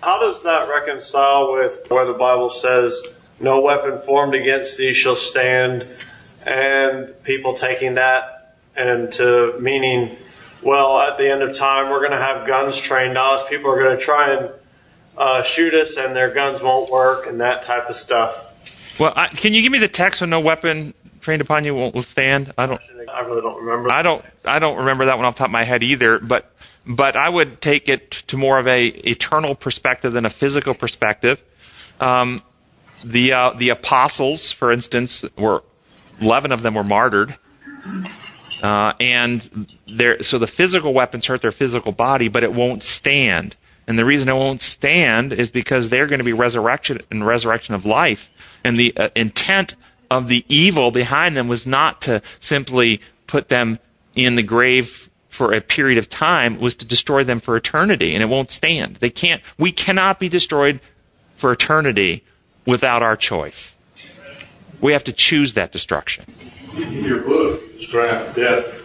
[0.01, 3.01] How does that reconcile with where the Bible says,
[3.39, 5.87] no weapon formed against thee shall stand,
[6.45, 10.17] and people taking that and to meaning,
[10.63, 13.43] well, at the end of time, we're going to have guns trained on us.
[13.47, 14.51] People are going to try and
[15.17, 18.45] uh, shoot us, and their guns won't work, and that type of stuff.
[18.99, 21.95] Well, I, can you give me the text so no weapon trained upon you won't
[21.95, 22.53] withstand?
[22.57, 22.81] I don't.
[23.11, 23.91] I really don't remember.
[23.91, 24.23] I don't.
[24.45, 26.19] I don't remember that one off the top of my head either.
[26.19, 26.51] But
[26.85, 31.41] but I would take it to more of a eternal perspective than a physical perspective.
[31.99, 32.41] Um,
[33.03, 35.63] the uh, the apostles, for instance, were
[36.21, 37.37] eleven of them were martyred.
[38.63, 39.67] Uh, and
[40.21, 43.57] so the physical weapons hurt their physical body, but it won't stand.
[43.85, 47.75] And the reason it won't stand is because they're going to be resurrection and resurrection
[47.75, 48.31] of life.
[48.63, 49.75] And the uh, intent
[50.09, 53.79] of the evil behind them was not to simply put them
[54.15, 58.13] in the grave for a period of time, was to destroy them for eternity.
[58.13, 58.97] And it won't stand.
[58.97, 60.79] They can't, we cannot be destroyed
[61.35, 62.23] for eternity
[62.65, 63.75] without our choice.
[64.79, 66.25] We have to choose that destruction.
[66.75, 68.81] Your book described death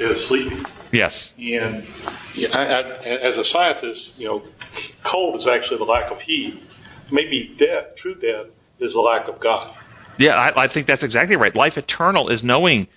[0.00, 0.64] as sleeping.
[0.92, 1.32] Yes.
[1.38, 1.86] And
[2.34, 2.82] yeah, I, I,
[3.18, 4.42] as a scientist, you know,
[5.04, 6.62] cold is actually the lack of heat.
[7.10, 8.46] Maybe death, true death,
[8.78, 9.76] is the lack of God.
[10.18, 11.54] Yeah, I, I think that's exactly right.
[11.54, 12.88] Life eternal is knowing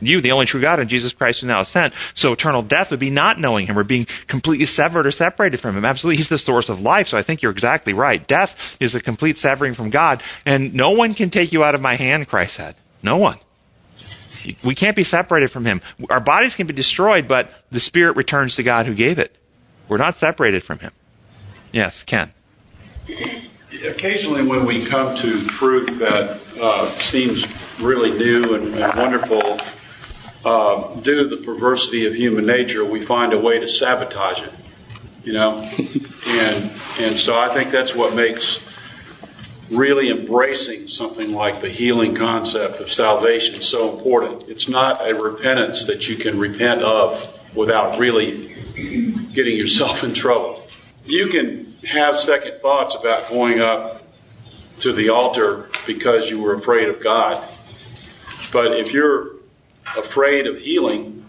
[0.00, 1.94] you, the only true God, and Jesus Christ who now is sent.
[2.14, 5.76] So eternal death would be not knowing Him or being completely severed or separated from
[5.76, 5.84] Him.
[5.84, 7.08] Absolutely, He's the source of life.
[7.08, 8.26] So I think you're exactly right.
[8.26, 11.80] Death is a complete severing from God, and no one can take you out of
[11.80, 12.28] my hand.
[12.28, 13.38] Christ said, "No one."
[14.64, 15.80] We can't be separated from Him.
[16.10, 19.36] Our bodies can be destroyed, but the spirit returns to God who gave it.
[19.88, 20.92] We're not separated from Him.
[21.72, 22.32] Yes, Ken.
[23.84, 27.46] Occasionally, when we come to truth that uh, seems
[27.80, 29.58] really new and, and wonderful,
[30.44, 34.52] uh, due to the perversity of human nature, we find a way to sabotage it.
[35.24, 35.58] You know,
[36.28, 36.70] and
[37.00, 38.60] and so I think that's what makes
[39.70, 44.48] really embracing something like the healing concept of salvation so important.
[44.48, 48.54] It's not a repentance that you can repent of without really
[49.32, 50.66] getting yourself in trouble.
[51.04, 54.02] You can have second thoughts about going up
[54.80, 57.42] to the altar because you were afraid of God.
[58.52, 59.36] But if you're
[59.96, 61.24] afraid of healing,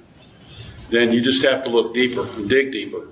[0.90, 3.08] then you just have to look deeper and dig deeper.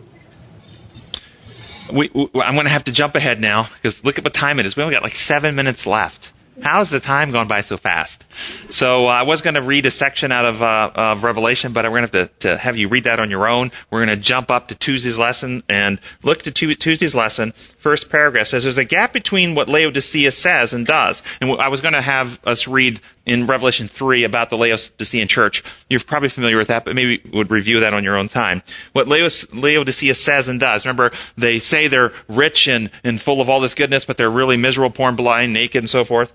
[1.92, 4.60] We, we, I'm going to have to jump ahead now because look at what time
[4.60, 4.76] it is.
[4.76, 6.32] We only got like seven minutes left.
[6.62, 8.24] How's the time gone by so fast?
[8.70, 11.84] So uh, I was going to read a section out of, uh, of Revelation, but
[11.86, 13.72] we're going to have to have you read that on your own.
[13.90, 17.52] We're going to jump up to Tuesday's lesson and look to Tuesday's lesson.
[17.78, 21.22] First paragraph says there's a gap between what Laodicea says and does.
[21.42, 25.64] And I was going to have us read in Revelation 3 about the Laodicean church.
[25.90, 28.62] You're probably familiar with that, but maybe would review that on your own time.
[28.94, 30.86] What Laodicea says and does.
[30.86, 34.58] Remember, they say they're rich and, and full of all this goodness, but they're really
[34.58, 36.32] miserable, poor, and blind, naked, and so forth.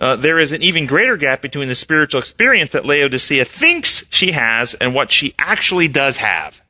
[0.00, 4.30] Uh, there is an even greater gap between the spiritual experience that Laodicea thinks she
[4.30, 6.62] has and what she actually does have.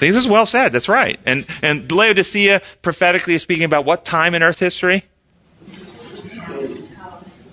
[0.00, 0.72] This is well said.
[0.72, 1.18] That's right.
[1.24, 5.04] And and Laodicea prophetically is speaking about what time in Earth history?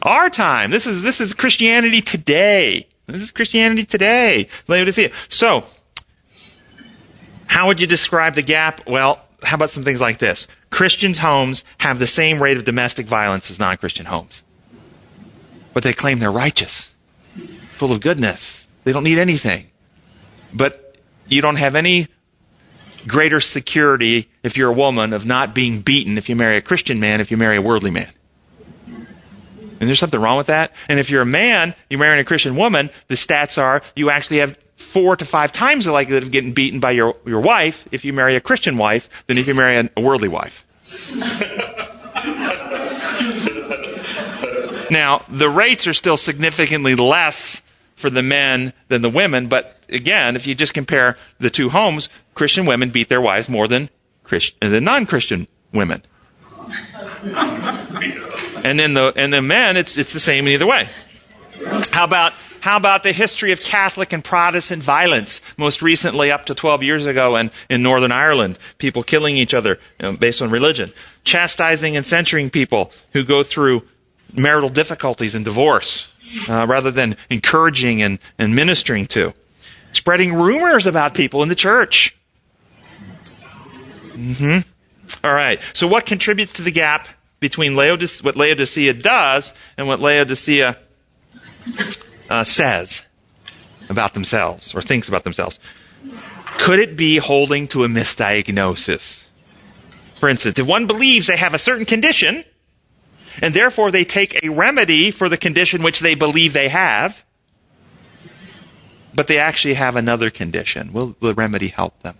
[0.03, 0.69] Our time.
[0.69, 2.87] This is this is Christianity today.
[3.07, 4.49] This is Christianity today.
[4.67, 5.11] Laodicea.
[5.29, 5.65] So,
[7.45, 8.85] how would you describe the gap?
[8.85, 10.47] Well, how about some things like this?
[10.69, 14.43] Christians' homes have the same rate of domestic violence as non-Christian homes.
[15.73, 16.91] But they claim they're righteous,
[17.73, 18.67] full of goodness.
[18.83, 19.67] They don't need anything.
[20.53, 20.97] But
[21.27, 22.07] you don't have any
[23.07, 26.99] greater security if you're a woman of not being beaten if you marry a Christian
[26.99, 28.11] man if you marry a worldly man.
[29.83, 30.71] And there's something wrong with that.
[30.87, 34.37] And if you're a man, you're marrying a Christian woman, the stats are you actually
[34.37, 38.05] have four to five times the likelihood of getting beaten by your, your wife if
[38.05, 40.65] you marry a Christian wife than if you marry a, worldly wife.
[44.89, 47.61] now, the rates are still significantly less
[47.95, 52.07] for the men than the women, but again, if you just compare the two homes,
[52.35, 53.89] Christian women beat their wives more than,
[54.23, 56.03] Christ, than non-Christian women.
[58.63, 60.89] and then the and the men, it's it's the same either way.
[61.91, 62.33] How about
[62.63, 65.41] how about the history of Catholic and Protestant violence?
[65.57, 69.79] Most recently, up to 12 years ago, in, in Northern Ireland, people killing each other
[69.99, 70.93] you know, based on religion,
[71.25, 73.83] chastising and censuring people who go through
[74.33, 76.07] marital difficulties and divorce,
[76.47, 79.33] uh, rather than encouraging and, and ministering to,
[79.91, 82.15] spreading rumors about people in the church.
[84.13, 84.59] Mm-hmm.
[85.25, 85.59] All right.
[85.73, 87.09] So, what contributes to the gap
[87.43, 90.77] between Laodice- what Laodicea does and what Laodicea
[92.29, 93.03] uh, says
[93.89, 95.59] about themselves or thinks about themselves?
[96.57, 99.25] Could it be holding to a misdiagnosis?
[100.15, 102.45] For instance, if one believes they have a certain condition,
[103.41, 107.25] and therefore they take a remedy for the condition which they believe they have,
[109.13, 112.15] but they actually have another condition, will the remedy help them?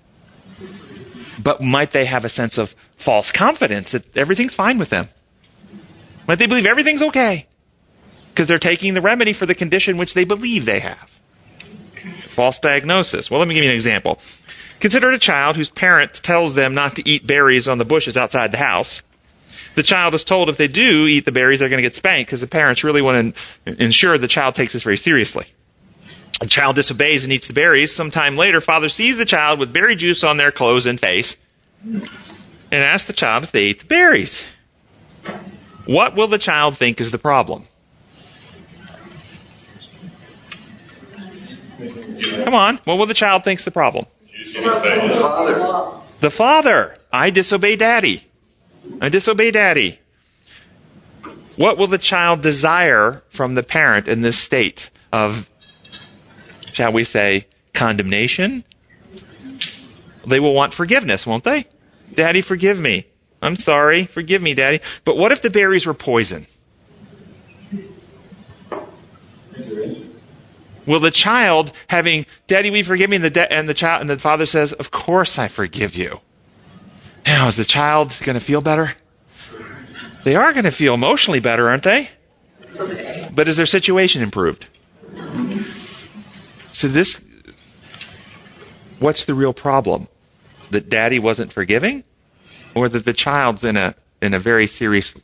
[1.41, 5.07] But might they have a sense of false confidence that everything's fine with them?
[6.25, 7.47] But they believe everything's okay?
[8.29, 11.19] Because they're taking the remedy for the condition which they believe they have.
[12.15, 13.29] False diagnosis.
[13.29, 14.19] Well, let me give you an example.
[14.79, 18.51] Consider a child whose parent tells them not to eat berries on the bushes outside
[18.51, 19.01] the house.
[19.75, 22.29] The child is told if they do eat the berries, they're going to get spanked
[22.29, 23.35] because the parents really want
[23.65, 25.45] to ensure the child takes this very seriously.
[26.39, 27.95] The child disobeys and eats the berries.
[27.95, 31.37] Sometime later, father sees the child with berry juice on their clothes and face
[32.73, 34.43] and asks the child if they ate the berries.
[35.85, 37.65] What will the child think is the problem?
[42.43, 42.77] Come on.
[42.77, 44.05] What will the child think's the problem?
[44.31, 46.01] The father.
[46.19, 46.97] The father.
[47.11, 48.27] I disobey daddy.
[48.99, 49.99] I disobey daddy.
[51.55, 55.47] What will the child desire from the parent in this state of,
[56.71, 58.63] shall we say, condemnation?
[60.25, 61.67] They will want forgiveness, won't they?
[62.15, 63.07] Daddy, forgive me.
[63.41, 64.05] I'm sorry.
[64.05, 64.79] Forgive me, Daddy.
[65.03, 66.47] But what if the berries were poison?
[70.85, 73.17] Will the child having, Daddy, we forgive me?
[73.17, 76.19] And the, de- and the child, and the father says, Of course I forgive you.
[77.25, 78.93] Now, is the child going to feel better?
[80.23, 82.09] They are going to feel emotionally better, aren't they?
[83.33, 84.67] But is their situation improved?
[86.71, 87.23] So this,
[88.99, 90.07] what's the real problem?
[90.73, 92.03] That daddy wasn't forgiving?
[92.75, 95.15] Or that the child's in a, in a very serious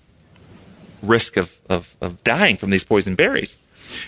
[1.01, 3.57] risk of, of, of dying from these poison berries?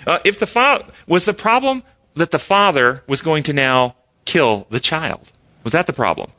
[0.06, 1.84] Uh, if the fa- was the problem
[2.16, 5.32] that the father was going to now kill the child?
[5.64, 6.32] Was that the problem?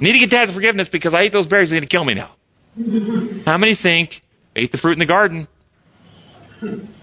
[0.00, 1.70] Need to get dad's forgiveness because I ate those berries.
[1.70, 2.30] They're going to kill me now.
[3.44, 4.22] How many think
[4.56, 5.48] ate the fruit in the garden?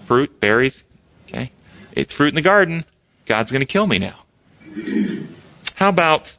[0.06, 0.84] Fruit, berries,
[1.28, 1.52] okay.
[1.95, 2.84] Ate the fruit in the garden.
[3.26, 4.16] God's going to kill me now.
[5.76, 6.36] How about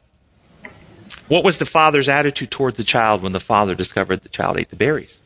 [1.27, 4.69] what was the father's attitude toward the child when the father discovered the child ate
[4.69, 5.19] the berries?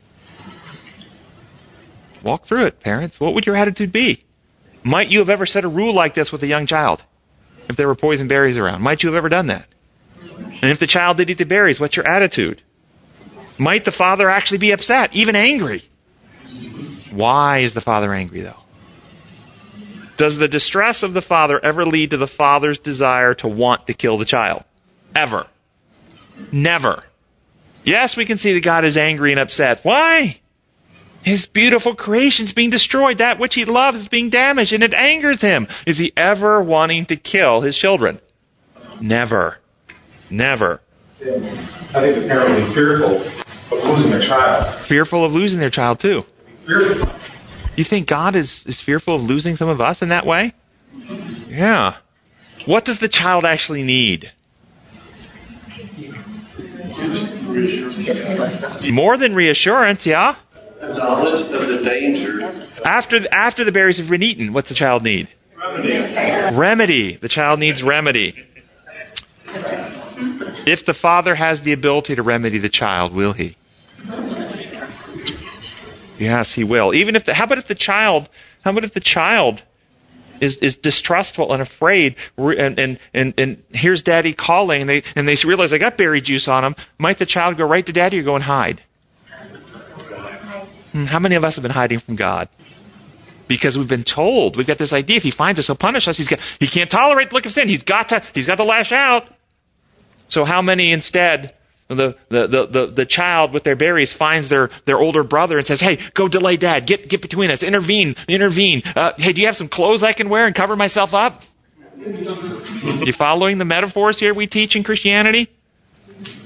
[2.24, 3.20] Walk through it, parents.
[3.20, 4.24] What would your attitude be?
[4.84, 7.04] Might you have ever set a rule like this with a young child?
[7.70, 9.68] If there were poison berries around, might you have ever done that?
[10.62, 12.62] And if the child did eat the berries, what's your attitude?
[13.58, 15.84] Might the father actually be upset, even angry?
[17.12, 18.62] Why is the father angry, though?
[20.18, 23.94] Does the distress of the father ever lead to the father's desire to want to
[23.94, 24.64] kill the child?
[25.16, 25.48] Ever.
[26.52, 27.04] Never.
[27.84, 29.84] Yes, we can see that God is angry and upset.
[29.84, 30.40] Why?
[31.24, 33.18] His beautiful creation is being destroyed.
[33.18, 35.68] That which he loves is being damaged, and it angers him.
[35.86, 38.20] Is he ever wanting to kill his children?
[39.02, 39.60] Never.
[40.30, 40.82] Never.
[41.20, 43.16] I think the parent is fearful
[43.78, 44.76] of losing their child.
[44.82, 46.26] Fearful of losing their child, too.
[46.66, 47.10] Fearful.
[47.76, 50.54] You think God is, is fearful of losing some of us in that way?
[51.48, 51.98] Yeah.
[52.66, 54.32] What does the child actually need?
[58.92, 60.36] More than reassurance, yeah?
[60.82, 62.54] Knowledge of the danger.
[62.86, 65.28] After, after the berries have been eaten, what's the child need?
[65.56, 66.56] Remedy.
[66.56, 67.16] Remedy.
[67.16, 68.46] The child needs remedy.
[70.66, 73.56] If the father has the ability to remedy the child, will he?
[76.20, 76.94] Yes, he will.
[76.94, 78.28] Even if the, how about if the child,
[78.64, 79.64] how about if the child
[80.42, 85.28] is, is distrustful and afraid and, and, and, and here's daddy calling and they, and
[85.28, 88.20] they realize they got berry juice on them, might the child go right to daddy
[88.20, 88.82] or go and hide?
[90.92, 92.50] Hmm, how many of us have been hiding from God?
[93.48, 96.18] Because we've been told, we've got this idea, if he finds us, he'll punish us.
[96.18, 97.68] He's got, he can't tolerate the look of sin.
[97.68, 99.28] He's got to, he's got to lash out.
[100.28, 101.54] So how many instead
[101.88, 105.80] the, the, the, the, child with their berries finds their, their older brother and says,
[105.80, 106.86] Hey, go delay dad.
[106.86, 107.64] Get, get between us.
[107.64, 108.16] Intervene.
[108.28, 108.84] Intervene.
[108.96, 111.44] Uh, hey, do you have some clothes I can wear and cover myself up?
[111.98, 115.48] you following the metaphors here we teach in Christianity?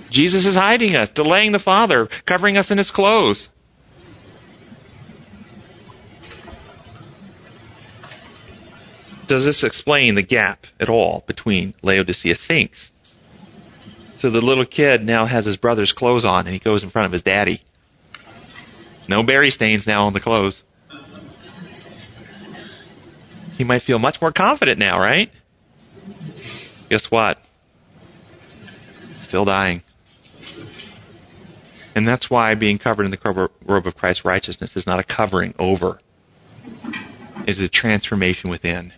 [0.10, 3.50] Jesus is hiding us, delaying the Father, covering us in his clothes.
[9.28, 12.91] Does this explain the gap at all between Laodicea thinks
[14.22, 17.08] so the little kid now has his brother's clothes on and he goes in front
[17.08, 17.64] of his daddy.
[19.08, 20.62] No berry stains now on the clothes.
[23.58, 25.32] He might feel much more confident now, right?
[26.90, 27.44] Guess what?
[29.24, 29.82] Still dying.
[31.96, 35.56] And that's why being covered in the robe of Christ's righteousness is not a covering
[35.58, 36.00] over.
[37.48, 38.94] It is a transformation within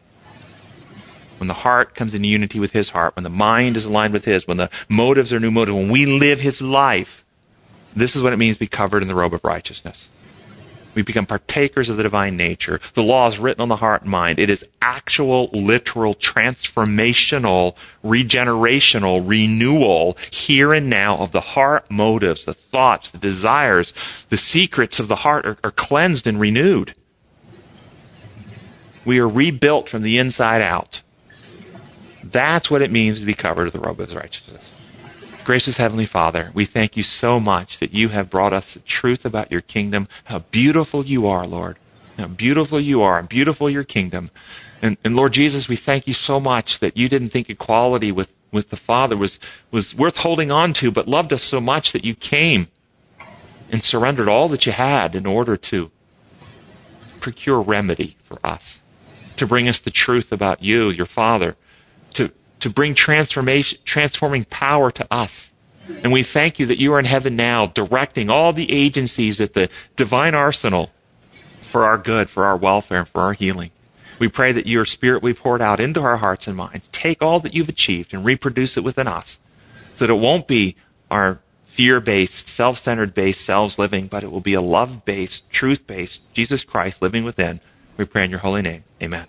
[1.44, 4.24] when the heart comes in unity with His heart, when the mind is aligned with
[4.24, 7.26] His, when the motives are new motives, when we live His life,
[7.94, 10.08] this is what it means to be covered in the robe of righteousness.
[10.96, 12.80] We become partakers of the divine nature.
[12.94, 14.40] The law is written on the heart and mind.
[14.40, 17.76] It is actual, literal, transformational,
[18.06, 23.94] regenerational renewal here and now of the heart motives, the thoughts, the desires,
[24.30, 26.96] the secrets of the heart are, are cleansed and renewed.
[29.04, 31.02] We are rebuilt from the inside out.
[32.34, 34.80] That's what it means to be covered with the robe of his righteousness.
[35.46, 39.26] Gracious Heavenly Father, we thank you so much that you have brought us the truth
[39.26, 41.78] about your kingdom, how beautiful you are, Lord.
[42.18, 44.30] How beautiful you are, and beautiful your kingdom.
[44.82, 48.32] And, and Lord Jesus, we thank you so much that you didn't think equality with,
[48.52, 49.40] with the Father was,
[49.72, 52.68] was worth holding on to, but loved us so much that you came
[53.72, 55.90] and surrendered all that you had in order to
[57.20, 58.82] procure remedy for us,
[59.38, 61.56] to bring us the truth about you, your Father,
[62.64, 65.52] to bring transformation, transforming power to us.
[66.02, 69.54] And we thank you that you are in heaven now, directing all the agencies at
[69.54, 70.90] the divine arsenal
[71.62, 73.72] for our good, for our welfare, and for our healing.
[74.18, 76.88] We pray that your spirit be poured out into our hearts and minds.
[76.94, 79.40] Take all that you've achieved and reproduce it within us
[79.96, 80.78] so that it won't be
[81.12, 85.50] our fear based, self centered based selves living, but it will be a love based,
[85.50, 87.60] truth based Jesus Christ living within.
[87.98, 88.86] We pray in your holy name.
[89.02, 89.28] Amen.